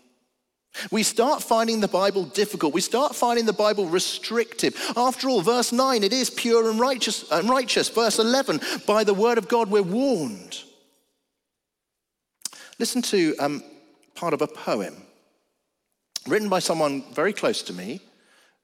We 0.91 1.03
start 1.05 1.43
finding 1.43 1.81
the 1.81 1.89
Bible 1.89 2.25
difficult. 2.25 2.75
We 2.75 2.81
start 2.81 3.15
finding 3.15 3.47
the 3.47 3.53
Bible 3.53 3.87
restrictive. 3.87 4.75
After 4.97 5.29
all, 5.29 5.41
verse 5.41 5.73
9, 5.73 6.03
it 6.03 6.13
is 6.13 6.31
pure 6.31 6.69
and 6.69 6.81
righteous. 6.81 7.31
And 7.31 7.49
righteous. 7.49 7.89
Verse 7.89 8.19
11, 8.19 8.61
by 8.87 9.05
the 9.05 9.15
word 9.15 9.39
of 9.39 9.47
God, 9.47 9.71
we're 9.71 9.83
warned. 9.83 10.59
Listen 12.81 13.03
to 13.03 13.37
um, 13.39 13.63
part 14.17 14.35
of 14.35 14.43
a 14.43 14.49
poem 14.49 14.97
written 16.27 16.49
by 16.49 16.59
someone 16.59 17.05
very 17.13 17.33
close 17.33 17.63
to 17.63 17.73
me 17.73 18.01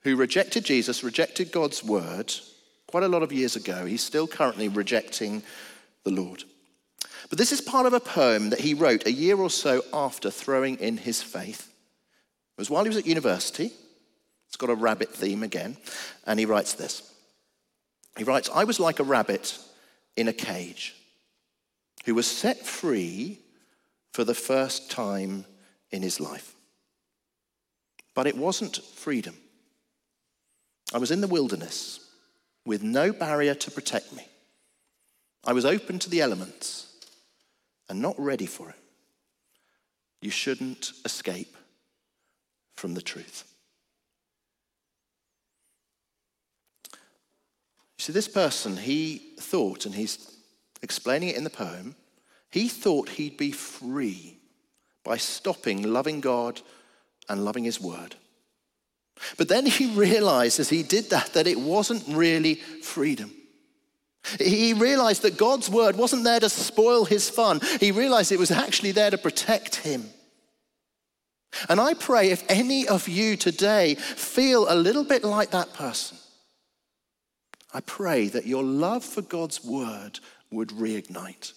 who 0.02 0.16
rejected 0.16 0.64
Jesus, 0.64 1.04
rejected 1.04 1.52
God's 1.52 1.84
word 1.84 2.32
quite 2.86 3.04
a 3.04 3.08
lot 3.08 3.22
of 3.22 3.32
years 3.32 3.56
ago. 3.56 3.86
He's 3.86 4.02
still 4.02 4.26
currently 4.26 4.68
rejecting 4.68 5.42
the 6.04 6.10
Lord. 6.10 6.44
But 7.28 7.38
this 7.38 7.52
is 7.52 7.60
part 7.60 7.86
of 7.86 7.92
a 7.92 8.00
poem 8.00 8.50
that 8.50 8.60
he 8.60 8.74
wrote 8.74 9.06
a 9.06 9.12
year 9.12 9.36
or 9.36 9.50
so 9.50 9.84
after 9.92 10.30
throwing 10.30 10.76
in 10.78 10.96
his 10.96 11.22
faith. 11.22 11.68
It 12.56 12.60
was 12.60 12.70
while 12.70 12.84
he 12.84 12.88
was 12.88 12.96
at 12.96 13.06
university. 13.06 13.70
It's 14.48 14.56
got 14.56 14.70
a 14.70 14.74
rabbit 14.74 15.10
theme 15.14 15.42
again. 15.42 15.76
And 16.26 16.40
he 16.40 16.46
writes 16.46 16.72
this 16.74 17.12
He 18.16 18.24
writes, 18.24 18.50
I 18.52 18.64
was 18.64 18.80
like 18.80 18.98
a 18.98 19.04
rabbit 19.04 19.56
in 20.16 20.28
a 20.28 20.32
cage 20.32 20.94
who 22.04 22.14
was 22.14 22.26
set 22.26 22.66
free 22.66 23.38
for 24.12 24.24
the 24.24 24.34
first 24.34 24.90
time 24.90 25.44
in 25.90 26.02
his 26.02 26.18
life. 26.18 26.54
But 28.14 28.26
it 28.26 28.36
wasn't 28.36 28.76
freedom. 28.76 29.36
I 30.92 30.98
was 30.98 31.11
in 31.11 31.20
the 31.20 31.29
wilderness 31.29 32.00
with 32.64 32.83
no 32.83 33.12
barrier 33.12 33.55
to 33.55 33.70
protect 33.70 34.12
me. 34.14 34.26
I 35.44 35.53
was 35.53 35.64
open 35.64 35.98
to 36.00 36.11
the 36.11 36.20
elements 36.20 36.94
and 37.88 38.00
not 38.00 38.18
ready 38.18 38.46
for 38.46 38.68
it. 38.68 38.76
You 40.20 40.31
shouldn't 40.31 40.92
escape 41.05 41.57
from 42.74 42.94
the 42.94 43.03
truth. 43.03 43.44
You 46.92 48.05
see, 48.05 48.12
this 48.12 48.29
person, 48.29 48.76
he 48.76 49.35
thought, 49.38 49.87
and 49.87 49.94
he's 49.94 50.37
explaining 50.83 51.31
it 51.31 51.37
in 51.37 51.44
the 51.44 51.50
poem, 51.50 51.94
he 52.50 52.68
thought 52.68 53.11
he'd 53.11 53.37
be 53.37 53.53
free 53.53 54.38
by 55.05 55.16
stopping 55.16 55.83
loving 55.83 56.20
God 56.20 56.61
and 57.29 57.44
loving 57.44 57.64
his 57.64 57.81
word. 57.81 58.16
But 59.37 59.48
then 59.48 59.66
he 59.66 59.87
realized 59.87 60.61
as 60.61 60.68
he 60.68 60.83
did 60.83 61.11
that 61.11 61.35
that 61.35 61.46
it 61.46 61.61
wasn't 61.61 62.04
really 62.09 62.54
freedom. 62.54 63.33
He 64.38 64.74
realized 64.74 65.22
that 65.22 65.38
God's 65.38 65.70
word 65.70 65.96
wasn't 65.96 66.24
there 66.24 66.40
to 66.40 66.48
spoil 66.48 67.04
his 67.04 67.30
fun. 67.30 67.61
He 67.80 67.90
realized 67.90 68.33
it 68.33 68.38
was 68.38 68.50
actually 68.50 68.92
there 68.92 69.11
to 69.11 69.18
protect 69.18 69.76
him. 69.76 70.11
And 71.68 71.80
I 71.80 71.94
pray 71.94 72.30
if 72.30 72.44
any 72.48 72.87
of 72.87 73.09
you 73.09 73.37
today 73.37 73.94
feel 73.94 74.66
a 74.68 74.76
little 74.76 75.04
bit 75.04 75.24
like 75.24 75.50
that 75.50 75.72
person, 75.74 76.18
I 77.72 77.80
pray 77.80 78.28
that 78.28 78.46
your 78.46 78.62
love 78.62 79.04
for 79.04 79.22
God's 79.22 79.64
word 79.64 80.20
would 80.50 80.68
reignite. 80.70 81.52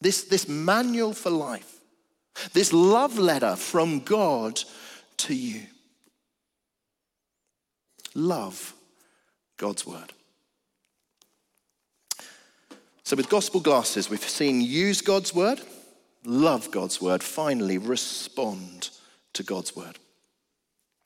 This, 0.00 0.24
this 0.24 0.48
manual 0.48 1.12
for 1.12 1.30
life, 1.30 1.80
this 2.52 2.72
love 2.72 3.18
letter 3.18 3.56
from 3.56 4.00
God 4.00 4.60
to 5.18 5.34
you. 5.34 5.62
Love 8.14 8.74
God's 9.56 9.86
word. 9.86 10.12
So, 13.04 13.16
with 13.16 13.28
gospel 13.28 13.60
glasses, 13.60 14.08
we've 14.08 14.22
seen 14.22 14.60
use 14.60 15.00
God's 15.00 15.34
word, 15.34 15.60
love 16.24 16.70
God's 16.70 17.00
word, 17.00 17.22
finally 17.22 17.78
respond 17.78 18.90
to 19.32 19.42
God's 19.42 19.74
word. 19.74 19.98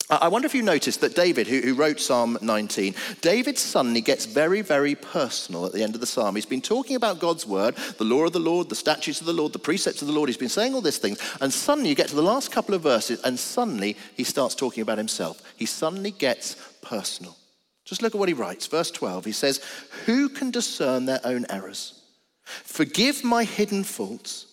I 0.08 0.28
wonder 0.28 0.46
if 0.46 0.54
you 0.54 0.62
noticed 0.62 1.00
that 1.00 1.16
David, 1.16 1.48
who, 1.48 1.74
wrote 1.74 1.98
Psalm 1.98 2.38
19, 2.40 2.94
David 3.22 3.58
suddenly 3.58 4.00
gets 4.00 4.24
very, 4.24 4.60
very 4.60 4.94
personal 4.94 5.66
at 5.66 5.72
the 5.72 5.82
end 5.82 5.96
of 5.96 6.00
the 6.00 6.06
psalm. 6.06 6.36
He's 6.36 6.46
been 6.46 6.62
talking 6.62 6.94
about 6.94 7.18
God's 7.18 7.44
word, 7.44 7.74
the 7.98 8.04
law 8.04 8.24
of 8.24 8.32
the 8.32 8.38
Lord, 8.38 8.68
the 8.68 8.76
statutes 8.76 9.20
of 9.20 9.26
the 9.26 9.32
Lord, 9.32 9.52
the 9.52 9.58
precepts 9.58 10.02
of 10.02 10.08
the 10.08 10.14
Lord. 10.14 10.28
He's 10.28 10.36
been 10.36 10.48
saying 10.48 10.74
all 10.74 10.80
these 10.80 10.98
things. 10.98 11.18
And 11.40 11.52
suddenly 11.52 11.90
you 11.90 11.96
get 11.96 12.08
to 12.08 12.14
the 12.14 12.22
last 12.22 12.52
couple 12.52 12.76
of 12.76 12.82
verses, 12.82 13.20
and 13.22 13.36
suddenly 13.36 13.96
he 14.14 14.22
starts 14.22 14.54
talking 14.54 14.82
about 14.82 14.98
himself. 14.98 15.42
He 15.56 15.66
suddenly 15.66 16.12
gets 16.12 16.54
personal. 16.82 17.36
Just 17.84 18.00
look 18.00 18.14
at 18.14 18.18
what 18.18 18.28
he 18.28 18.34
writes. 18.34 18.68
Verse 18.68 18.92
12, 18.92 19.24
he 19.24 19.32
says, 19.32 19.60
Who 20.04 20.28
can 20.28 20.52
discern 20.52 21.06
their 21.06 21.20
own 21.24 21.46
errors? 21.50 22.00
Forgive 22.44 23.24
my 23.24 23.42
hidden 23.42 23.82
faults. 23.82 24.46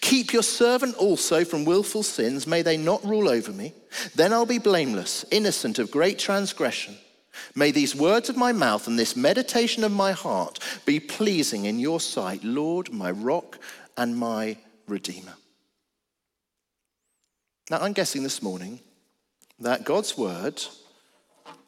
Keep 0.00 0.32
your 0.32 0.42
servant 0.42 0.96
also 0.96 1.44
from 1.44 1.64
willful 1.64 2.02
sins. 2.02 2.46
May 2.46 2.62
they 2.62 2.76
not 2.76 3.04
rule 3.04 3.28
over 3.28 3.52
me. 3.52 3.72
Then 4.14 4.32
I'll 4.32 4.46
be 4.46 4.58
blameless, 4.58 5.24
innocent 5.30 5.78
of 5.78 5.90
great 5.90 6.18
transgression. 6.18 6.96
May 7.54 7.70
these 7.70 7.96
words 7.96 8.28
of 8.28 8.36
my 8.36 8.52
mouth 8.52 8.86
and 8.86 8.98
this 8.98 9.16
meditation 9.16 9.84
of 9.84 9.92
my 9.92 10.12
heart 10.12 10.58
be 10.84 11.00
pleasing 11.00 11.64
in 11.64 11.78
your 11.78 12.00
sight, 12.00 12.44
Lord, 12.44 12.92
my 12.92 13.10
rock 13.10 13.58
and 13.96 14.16
my 14.16 14.58
redeemer. 14.86 15.34
Now, 17.70 17.78
I'm 17.80 17.94
guessing 17.94 18.22
this 18.22 18.42
morning 18.42 18.80
that 19.58 19.84
God's 19.84 20.18
word, 20.18 20.62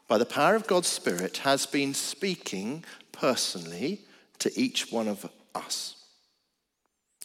by 0.07 0.19
the 0.19 0.25
power 0.25 0.55
of 0.55 0.67
God's 0.67 0.87
Spirit, 0.87 1.37
has 1.37 1.65
been 1.65 1.93
speaking 1.93 2.83
personally 3.11 4.01
to 4.39 4.51
each 4.59 4.91
one 4.91 5.07
of 5.07 5.27
us. 5.55 6.04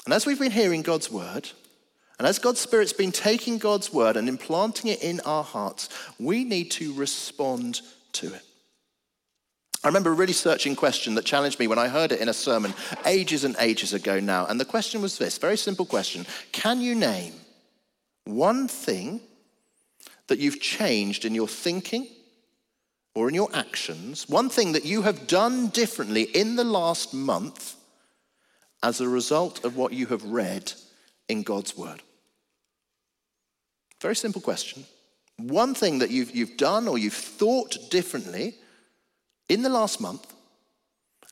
And 0.05 0.15
as 0.15 0.27
we've 0.27 0.39
been 0.39 0.51
hearing 0.51 0.83
God's 0.83 1.11
word, 1.11 1.51
and 2.19 2.27
as 2.27 2.39
God's 2.39 2.61
Spirit's 2.61 2.93
been 2.93 3.13
taking 3.13 3.59
God's 3.59 3.93
word 3.93 4.17
and 4.17 4.29
implanting 4.29 4.91
it 4.91 5.03
in 5.03 5.21
our 5.21 5.45
hearts, 5.45 5.89
we 6.19 6.45
need 6.45 6.71
to 6.73 6.93
respond 6.95 7.81
to 8.13 8.35
it. 8.35 8.43
I 9.83 9.89
remember 9.89 10.11
a 10.11 10.15
really 10.15 10.35
searching 10.35 10.77
question 10.77 11.15
that 11.15 11.25
challenged 11.25 11.59
me 11.59 11.67
when 11.67 11.79
I 11.79 11.89
heard 11.89 12.13
it 12.13 12.21
in 12.21 12.29
a 12.29 12.35
sermon 12.35 12.75
ages 13.07 13.45
and 13.45 13.57
ages 13.59 13.95
ago 13.95 14.21
now. 14.21 14.45
And 14.45 14.61
the 14.61 14.67
question 14.67 15.01
was 15.01 15.17
this 15.17 15.39
very 15.39 15.57
simple 15.57 15.87
question 15.87 16.27
Can 16.53 16.83
you 16.83 16.95
name 16.95 17.33
one 18.25 18.69
thing 18.69 19.21
that 20.27 20.39
you've 20.39 20.61
changed 20.61 21.25
in 21.25 21.35
your 21.35 21.49
thinking 21.49 22.07
or 23.15 23.29
in 23.29 23.35
your 23.35 23.49
actions, 23.55 24.29
one 24.29 24.51
thing 24.51 24.73
that 24.73 24.85
you 24.85 25.03
have 25.03 25.27
done 25.27 25.69
differently 25.69 26.25
in 26.25 26.57
the 26.57 26.65
last 26.65 27.15
month 27.15 27.77
as 28.83 29.01
a 29.01 29.09
result 29.09 29.65
of 29.65 29.77
what 29.77 29.93
you 29.93 30.07
have 30.07 30.25
read 30.25 30.73
in 31.29 31.43
God's 31.43 31.77
Word? 31.77 32.03
Very 34.01 34.17
simple 34.17 34.41
question. 34.41 34.85
One 35.37 35.75
thing 35.75 35.99
that 35.99 36.11
you've, 36.11 36.35
you've 36.35 36.57
done 36.57 36.89
or 36.89 36.99
you've 36.99 37.13
thought 37.13 37.91
differently 37.91 38.55
in 39.49 39.63
the 39.63 39.69
last 39.69 40.01
month 40.01 40.33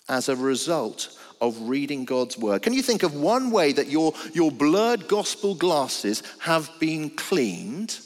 as 0.08 0.28
a 0.28 0.36
result 0.36 1.16
of 1.40 1.68
reading 1.68 2.04
God's 2.04 2.36
Word. 2.36 2.62
Can 2.62 2.72
you 2.72 2.82
think 2.82 3.02
of 3.02 3.14
one 3.14 3.50
way 3.50 3.72
that 3.72 3.88
your, 3.88 4.12
your 4.32 4.50
blurred 4.50 5.08
gospel 5.08 5.54
glasses 5.54 6.22
have 6.40 6.70
been 6.80 7.10
cleaned 7.10 7.98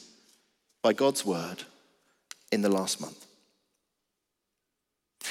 by 0.82 0.92
God's 0.92 1.24
Word 1.24 1.62
in 2.50 2.62
the 2.62 2.68
last 2.68 3.00
month? 3.00 3.26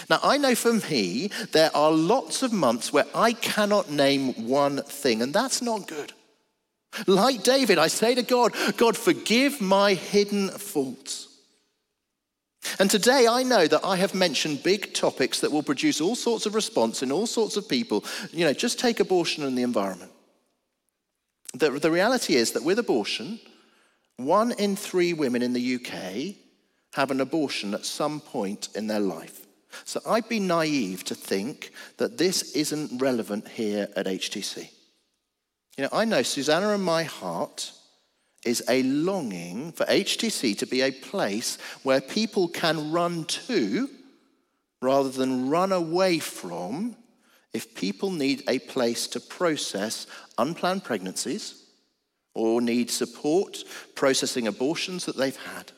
Now, 0.09 0.19
I 0.23 0.37
know 0.37 0.55
for 0.55 0.73
me, 0.73 1.29
there 1.51 1.75
are 1.75 1.91
lots 1.91 2.43
of 2.43 2.53
months 2.53 2.91
where 2.91 3.05
I 3.13 3.33
cannot 3.33 3.89
name 3.89 4.47
one 4.47 4.81
thing, 4.83 5.21
and 5.21 5.33
that's 5.33 5.61
not 5.61 5.87
good. 5.87 6.13
Like 7.07 7.43
David, 7.43 7.77
I 7.77 7.87
say 7.87 8.15
to 8.15 8.23
God, 8.23 8.53
God, 8.77 8.97
forgive 8.97 9.61
my 9.61 9.93
hidden 9.93 10.49
faults. 10.49 11.27
And 12.79 12.91
today 12.91 13.27
I 13.27 13.43
know 13.43 13.65
that 13.67 13.83
I 13.83 13.95
have 13.95 14.13
mentioned 14.13 14.63
big 14.63 14.93
topics 14.93 15.39
that 15.39 15.51
will 15.51 15.63
produce 15.63 15.99
all 15.99 16.15
sorts 16.15 16.45
of 16.45 16.53
response 16.53 17.01
in 17.01 17.11
all 17.11 17.25
sorts 17.25 17.57
of 17.57 17.67
people. 17.67 18.05
You 18.31 18.45
know, 18.45 18.53
just 18.53 18.79
take 18.79 18.99
abortion 18.99 19.43
and 19.43 19.57
the 19.57 19.63
environment. 19.63 20.11
The, 21.53 21.71
the 21.71 21.91
reality 21.91 22.35
is 22.35 22.51
that 22.51 22.63
with 22.63 22.79
abortion, 22.79 23.39
one 24.17 24.51
in 24.53 24.75
three 24.75 25.13
women 25.13 25.41
in 25.41 25.53
the 25.53 25.75
UK 25.75 26.35
have 26.93 27.09
an 27.11 27.21
abortion 27.21 27.73
at 27.73 27.85
some 27.85 28.19
point 28.19 28.69
in 28.75 28.87
their 28.87 28.99
life. 28.99 29.47
So 29.85 30.01
I'd 30.05 30.29
be 30.29 30.39
naive 30.39 31.03
to 31.05 31.15
think 31.15 31.71
that 31.97 32.17
this 32.17 32.55
isn't 32.55 33.01
relevant 33.01 33.47
here 33.47 33.87
at 33.95 34.05
HTC. 34.05 34.69
You 35.77 35.83
know, 35.83 35.89
I 35.91 36.05
know 36.05 36.21
Susanna 36.21 36.69
and 36.69 36.83
my 36.83 37.03
heart 37.03 37.71
is 38.45 38.63
a 38.67 38.83
longing 38.83 39.71
for 39.71 39.85
HTC 39.85 40.57
to 40.57 40.65
be 40.65 40.81
a 40.81 40.91
place 40.91 41.57
where 41.83 42.01
people 42.01 42.47
can 42.47 42.91
run 42.91 43.25
to 43.25 43.89
rather 44.81 45.09
than 45.09 45.49
run 45.49 45.71
away 45.71 46.19
from 46.19 46.95
if 47.53 47.75
people 47.75 48.09
need 48.09 48.43
a 48.47 48.59
place 48.59 49.07
to 49.07 49.19
process 49.19 50.07
unplanned 50.37 50.83
pregnancies 50.83 51.65
or 52.33 52.61
need 52.61 52.89
support 52.89 53.63
processing 53.95 54.47
abortions 54.47 55.05
that 55.05 55.17
they've 55.17 55.35
had. 55.35 55.71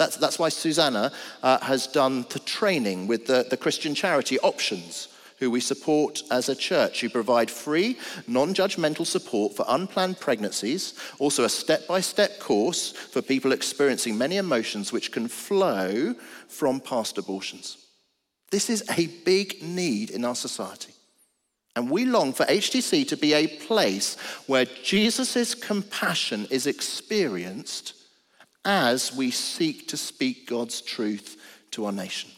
That's, 0.00 0.16
that's 0.16 0.38
why 0.38 0.48
Susanna 0.48 1.12
uh, 1.42 1.58
has 1.60 1.86
done 1.86 2.24
the 2.30 2.38
training 2.38 3.06
with 3.06 3.26
the, 3.26 3.46
the 3.50 3.56
Christian 3.58 3.94
charity 3.94 4.38
Options, 4.38 5.08
who 5.38 5.50
we 5.50 5.60
support 5.60 6.22
as 6.30 6.48
a 6.48 6.54
church, 6.54 7.02
who 7.02 7.10
provide 7.10 7.50
free, 7.50 7.98
non 8.26 8.54
judgmental 8.54 9.06
support 9.06 9.54
for 9.54 9.66
unplanned 9.68 10.18
pregnancies, 10.18 10.94
also 11.18 11.44
a 11.44 11.50
step 11.50 11.86
by 11.86 12.00
step 12.00 12.40
course 12.40 12.92
for 12.92 13.20
people 13.20 13.52
experiencing 13.52 14.16
many 14.16 14.38
emotions 14.38 14.90
which 14.90 15.12
can 15.12 15.28
flow 15.28 16.14
from 16.48 16.80
past 16.80 17.18
abortions. 17.18 17.76
This 18.50 18.70
is 18.70 18.82
a 18.96 19.06
big 19.26 19.62
need 19.62 20.08
in 20.08 20.24
our 20.24 20.34
society. 20.34 20.94
And 21.76 21.90
we 21.90 22.06
long 22.06 22.32
for 22.32 22.46
HTC 22.46 23.06
to 23.08 23.18
be 23.18 23.34
a 23.34 23.46
place 23.46 24.16
where 24.46 24.64
Jesus' 24.64 25.54
compassion 25.54 26.46
is 26.50 26.66
experienced 26.66 27.99
as 28.64 29.14
we 29.14 29.30
seek 29.30 29.88
to 29.88 29.96
speak 29.96 30.48
God's 30.48 30.80
truth 30.80 31.36
to 31.72 31.86
our 31.86 31.92
nation. 31.92 32.30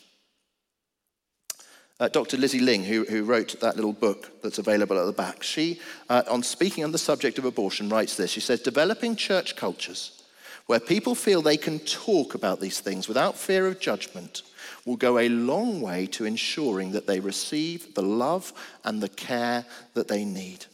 Uh, 1.99 2.09
Dr. 2.09 2.37
Lizzie 2.37 2.59
Ling, 2.59 2.83
who, 2.83 3.05
who 3.05 3.23
wrote 3.23 3.61
that 3.61 3.77
little 3.77 3.93
book 3.93 4.43
that's 4.43 4.59
available 4.59 4.99
at 4.99 5.07
the 5.07 5.13
back, 5.13 5.43
she, 5.43 5.81
uh, 6.09 6.23
on 6.29 6.43
speaking 6.43 6.83
on 6.83 6.91
the 6.91 6.99
subject 6.99 7.39
of 7.39 7.45
abortion, 7.45 7.89
writes 7.89 8.17
this. 8.17 8.31
She 8.31 8.41
says, 8.41 8.61
Developing 8.61 9.15
church 9.15 9.55
cultures 9.55 10.23
where 10.67 10.81
people 10.81 11.15
feel 11.15 11.43
they 11.43 11.57
can 11.57 11.79
talk 11.81 12.35
about 12.35 12.61
these 12.61 12.81
things 12.81 13.09
without 13.09 13.37
fear 13.37 13.67
of 13.67 13.81
judgment 13.81 14.43
will 14.85 14.97
go 14.97 15.19
a 15.19 15.29
long 15.29 15.81
way 15.81 16.07
to 16.07 16.25
ensuring 16.25 16.93
that 16.93 17.07
they 17.07 17.21
receive 17.21 17.95
the 17.95 18.03
love 18.03 18.53
and 18.85 19.01
the 19.01 19.09
care 19.09 19.65
that 19.95 20.09
they 20.09 20.25
need. 20.25 20.67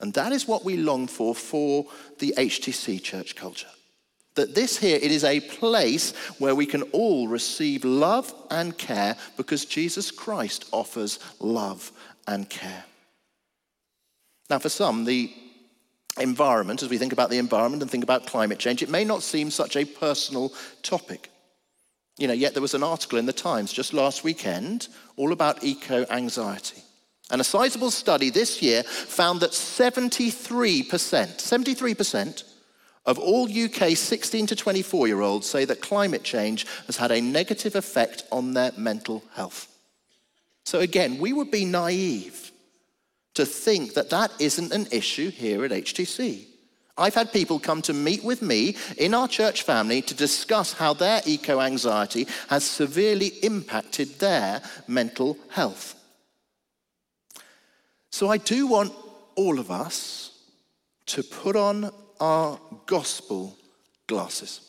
And 0.00 0.12
that 0.14 0.32
is 0.32 0.48
what 0.48 0.64
we 0.64 0.76
long 0.76 1.06
for 1.06 1.34
for 1.34 1.86
the 2.18 2.34
HTC 2.36 3.02
church 3.02 3.36
culture. 3.36 3.68
That 4.34 4.54
this 4.54 4.76
here, 4.78 4.98
it 5.00 5.12
is 5.12 5.24
a 5.24 5.40
place 5.40 6.12
where 6.38 6.54
we 6.54 6.66
can 6.66 6.82
all 6.92 7.28
receive 7.28 7.84
love 7.84 8.34
and 8.50 8.76
care 8.76 9.16
because 9.36 9.64
Jesus 9.64 10.10
Christ 10.10 10.66
offers 10.72 11.20
love 11.38 11.92
and 12.26 12.48
care. 12.48 12.84
Now, 14.50 14.58
for 14.58 14.68
some, 14.68 15.04
the 15.04 15.32
environment, 16.18 16.82
as 16.82 16.90
we 16.90 16.98
think 16.98 17.12
about 17.12 17.30
the 17.30 17.38
environment 17.38 17.82
and 17.82 17.90
think 17.90 18.04
about 18.04 18.26
climate 18.26 18.58
change, 18.58 18.82
it 18.82 18.90
may 18.90 19.04
not 19.04 19.22
seem 19.22 19.50
such 19.50 19.76
a 19.76 19.84
personal 19.84 20.52
topic. 20.82 21.30
You 22.18 22.28
know, 22.28 22.34
yet 22.34 22.54
there 22.54 22.62
was 22.62 22.74
an 22.74 22.82
article 22.82 23.18
in 23.18 23.26
the 23.26 23.32
Times 23.32 23.72
just 23.72 23.92
last 23.92 24.22
weekend 24.22 24.88
all 25.16 25.32
about 25.32 25.64
eco 25.64 26.06
anxiety. 26.10 26.82
And 27.30 27.40
a 27.40 27.44
sizable 27.44 27.90
study 27.90 28.30
this 28.30 28.62
year 28.62 28.82
found 28.82 29.40
that 29.40 29.50
73%, 29.50 30.84
73% 30.86 32.44
of 33.06 33.18
all 33.18 33.48
UK 33.48 33.96
16 33.96 34.46
to 34.46 34.56
24 34.56 35.06
year 35.06 35.20
olds 35.20 35.48
say 35.48 35.64
that 35.64 35.82
climate 35.82 36.22
change 36.22 36.66
has 36.86 36.96
had 36.96 37.10
a 37.10 37.20
negative 37.20 37.76
effect 37.76 38.24
on 38.32 38.54
their 38.54 38.72
mental 38.76 39.22
health. 39.34 39.68
So, 40.64 40.80
again, 40.80 41.18
we 41.18 41.32
would 41.32 41.50
be 41.50 41.64
naive 41.64 42.50
to 43.34 43.44
think 43.44 43.94
that 43.94 44.10
that 44.10 44.32
isn't 44.38 44.72
an 44.72 44.86
issue 44.90 45.30
here 45.30 45.64
at 45.64 45.72
HTC. 45.72 46.46
I've 46.96 47.14
had 47.14 47.32
people 47.32 47.58
come 47.58 47.82
to 47.82 47.92
meet 47.92 48.22
with 48.22 48.40
me 48.40 48.76
in 48.96 49.14
our 49.14 49.26
church 49.26 49.62
family 49.62 50.00
to 50.02 50.14
discuss 50.14 50.72
how 50.72 50.94
their 50.94 51.20
eco 51.26 51.60
anxiety 51.60 52.28
has 52.48 52.64
severely 52.64 53.32
impacted 53.42 54.20
their 54.20 54.62
mental 54.86 55.36
health. 55.50 55.96
So 58.10 58.30
I 58.30 58.36
do 58.36 58.68
want 58.68 58.92
all 59.34 59.58
of 59.58 59.72
us 59.72 60.38
to 61.06 61.24
put 61.24 61.56
on 61.56 61.90
our 62.20 62.58
gospel 62.86 63.56
glasses. 64.06 64.60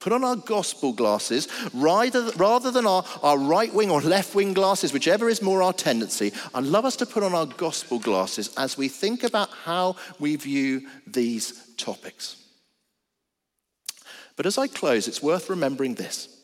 Put 0.00 0.14
on 0.14 0.24
our 0.24 0.36
gospel 0.36 0.94
glasses 0.94 1.46
rather, 1.74 2.30
rather 2.36 2.70
than 2.70 2.86
our, 2.86 3.04
our 3.22 3.36
right 3.38 3.72
wing 3.72 3.90
or 3.90 4.00
left 4.00 4.34
wing 4.34 4.54
glasses, 4.54 4.94
whichever 4.94 5.28
is 5.28 5.42
more 5.42 5.62
our 5.62 5.74
tendency. 5.74 6.32
I'd 6.54 6.64
love 6.64 6.86
us 6.86 6.96
to 6.96 7.06
put 7.06 7.22
on 7.22 7.34
our 7.34 7.44
gospel 7.44 7.98
glasses 7.98 8.50
as 8.56 8.78
we 8.78 8.88
think 8.88 9.24
about 9.24 9.50
how 9.50 9.96
we 10.18 10.36
view 10.36 10.88
these 11.06 11.74
topics. 11.76 12.36
But 14.36 14.46
as 14.46 14.56
I 14.56 14.68
close, 14.68 15.06
it's 15.06 15.22
worth 15.22 15.50
remembering 15.50 15.94
this 15.94 16.36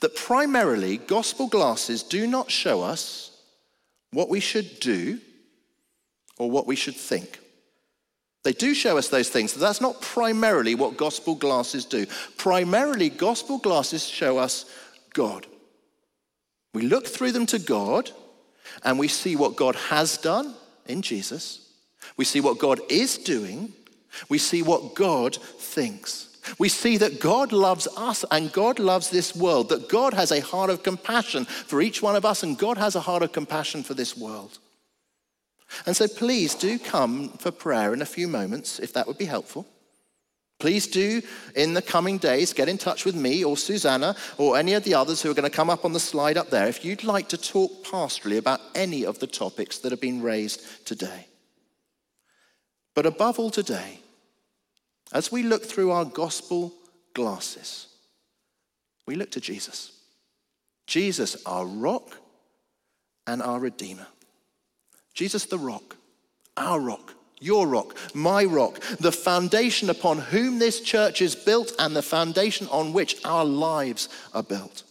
that 0.00 0.16
primarily 0.16 0.96
gospel 0.96 1.46
glasses 1.46 2.02
do 2.02 2.26
not 2.26 2.50
show 2.50 2.82
us 2.82 3.30
what 4.12 4.28
we 4.28 4.40
should 4.40 4.80
do 4.80 5.20
or 6.36 6.50
what 6.50 6.66
we 6.66 6.74
should 6.76 6.96
think. 6.96 7.38
They 8.42 8.52
do 8.52 8.74
show 8.74 8.96
us 8.96 9.08
those 9.08 9.28
things, 9.28 9.52
but 9.52 9.60
that's 9.60 9.80
not 9.80 10.00
primarily 10.00 10.74
what 10.74 10.96
gospel 10.96 11.34
glasses 11.34 11.84
do. 11.84 12.06
Primarily, 12.38 13.10
gospel 13.10 13.58
glasses 13.58 14.06
show 14.06 14.38
us 14.38 14.64
God. 15.12 15.46
We 16.72 16.82
look 16.82 17.06
through 17.06 17.32
them 17.32 17.46
to 17.46 17.58
God 17.58 18.10
and 18.84 18.98
we 18.98 19.08
see 19.08 19.36
what 19.36 19.56
God 19.56 19.74
has 19.74 20.16
done 20.16 20.54
in 20.86 21.02
Jesus. 21.02 21.70
We 22.16 22.24
see 22.24 22.40
what 22.40 22.58
God 22.58 22.80
is 22.88 23.18
doing. 23.18 23.72
We 24.28 24.38
see 24.38 24.62
what 24.62 24.94
God 24.94 25.36
thinks. 25.36 26.28
We 26.58 26.68
see 26.68 26.96
that 26.96 27.20
God 27.20 27.52
loves 27.52 27.86
us 27.96 28.24
and 28.30 28.52
God 28.52 28.78
loves 28.78 29.10
this 29.10 29.36
world, 29.36 29.68
that 29.68 29.88
God 29.88 30.14
has 30.14 30.32
a 30.32 30.40
heart 30.40 30.70
of 30.70 30.82
compassion 30.82 31.44
for 31.44 31.82
each 31.82 32.02
one 32.02 32.16
of 32.16 32.24
us, 32.24 32.42
and 32.42 32.58
God 32.58 32.78
has 32.78 32.96
a 32.96 33.00
heart 33.00 33.22
of 33.22 33.32
compassion 33.32 33.82
for 33.82 33.94
this 33.94 34.16
world. 34.16 34.58
And 35.86 35.96
so 35.96 36.08
please 36.08 36.54
do 36.54 36.78
come 36.78 37.30
for 37.30 37.50
prayer 37.50 37.94
in 37.94 38.02
a 38.02 38.06
few 38.06 38.28
moments, 38.28 38.78
if 38.78 38.92
that 38.94 39.06
would 39.06 39.18
be 39.18 39.24
helpful. 39.24 39.66
Please 40.58 40.86
do, 40.86 41.22
in 41.56 41.72
the 41.72 41.80
coming 41.80 42.18
days, 42.18 42.52
get 42.52 42.68
in 42.68 42.76
touch 42.76 43.06
with 43.06 43.14
me 43.14 43.42
or 43.42 43.56
Susanna 43.56 44.14
or 44.36 44.58
any 44.58 44.74
of 44.74 44.84
the 44.84 44.94
others 44.94 45.22
who 45.22 45.30
are 45.30 45.34
going 45.34 45.50
to 45.50 45.56
come 45.56 45.70
up 45.70 45.86
on 45.86 45.94
the 45.94 46.00
slide 46.00 46.36
up 46.36 46.50
there 46.50 46.66
if 46.66 46.84
you'd 46.84 47.02
like 47.02 47.28
to 47.30 47.38
talk 47.38 47.82
pastorally 47.82 48.36
about 48.36 48.60
any 48.74 49.06
of 49.06 49.18
the 49.20 49.26
topics 49.26 49.78
that 49.78 49.90
have 49.90 50.02
been 50.02 50.20
raised 50.20 50.86
today. 50.86 51.26
But 52.94 53.06
above 53.06 53.38
all, 53.38 53.50
today, 53.50 54.00
as 55.12 55.32
we 55.32 55.42
look 55.42 55.64
through 55.64 55.92
our 55.92 56.04
gospel 56.04 56.74
glasses, 57.14 57.86
we 59.06 59.16
look 59.16 59.30
to 59.32 59.40
Jesus. 59.40 59.92
Jesus, 60.86 61.36
our 61.46 61.64
rock 61.64 62.18
and 63.26 63.40
our 63.40 63.58
redeemer. 63.58 64.06
Jesus 65.20 65.44
the 65.44 65.58
rock, 65.58 65.96
our 66.56 66.80
rock, 66.80 67.12
your 67.40 67.66
rock, 67.66 67.94
my 68.14 68.42
rock, 68.42 68.80
the 69.00 69.12
foundation 69.12 69.90
upon 69.90 70.16
whom 70.16 70.58
this 70.58 70.80
church 70.80 71.20
is 71.20 71.34
built 71.34 71.72
and 71.78 71.94
the 71.94 72.00
foundation 72.00 72.66
on 72.68 72.94
which 72.94 73.22
our 73.22 73.44
lives 73.44 74.08
are 74.32 74.42
built. 74.42 74.82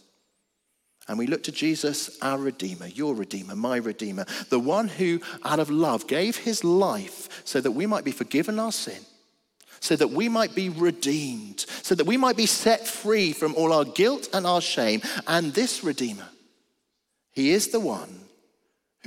And 1.07 1.17
we 1.17 1.25
look 1.25 1.41
to 1.45 1.51
Jesus, 1.51 2.15
our 2.21 2.37
Redeemer, 2.37 2.85
your 2.85 3.15
Redeemer, 3.15 3.55
my 3.55 3.77
Redeemer, 3.77 4.27
the 4.49 4.59
one 4.59 4.87
who, 4.87 5.19
out 5.43 5.57
of 5.57 5.71
love, 5.71 6.05
gave 6.05 6.37
his 6.37 6.63
life 6.63 7.41
so 7.43 7.59
that 7.59 7.71
we 7.71 7.87
might 7.87 8.05
be 8.05 8.11
forgiven 8.11 8.59
our 8.59 8.71
sin, 8.71 9.01
so 9.79 9.95
that 9.95 10.11
we 10.11 10.29
might 10.29 10.53
be 10.53 10.69
redeemed, 10.69 11.61
so 11.81 11.95
that 11.95 12.05
we 12.05 12.17
might 12.17 12.37
be 12.37 12.45
set 12.45 12.87
free 12.87 13.33
from 13.33 13.55
all 13.55 13.73
our 13.73 13.83
guilt 13.83 14.29
and 14.31 14.45
our 14.45 14.61
shame. 14.61 15.01
And 15.25 15.55
this 15.55 15.83
Redeemer, 15.83 16.29
he 17.31 17.49
is 17.49 17.69
the 17.69 17.79
one 17.79 18.18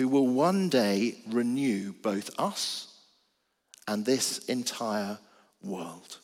who 0.02 0.08
will 0.08 0.26
one 0.26 0.68
day 0.68 1.14
renew 1.28 1.92
both 1.92 2.28
us 2.36 2.92
and 3.86 4.04
this 4.04 4.38
entire 4.46 5.16
world. 5.62 6.18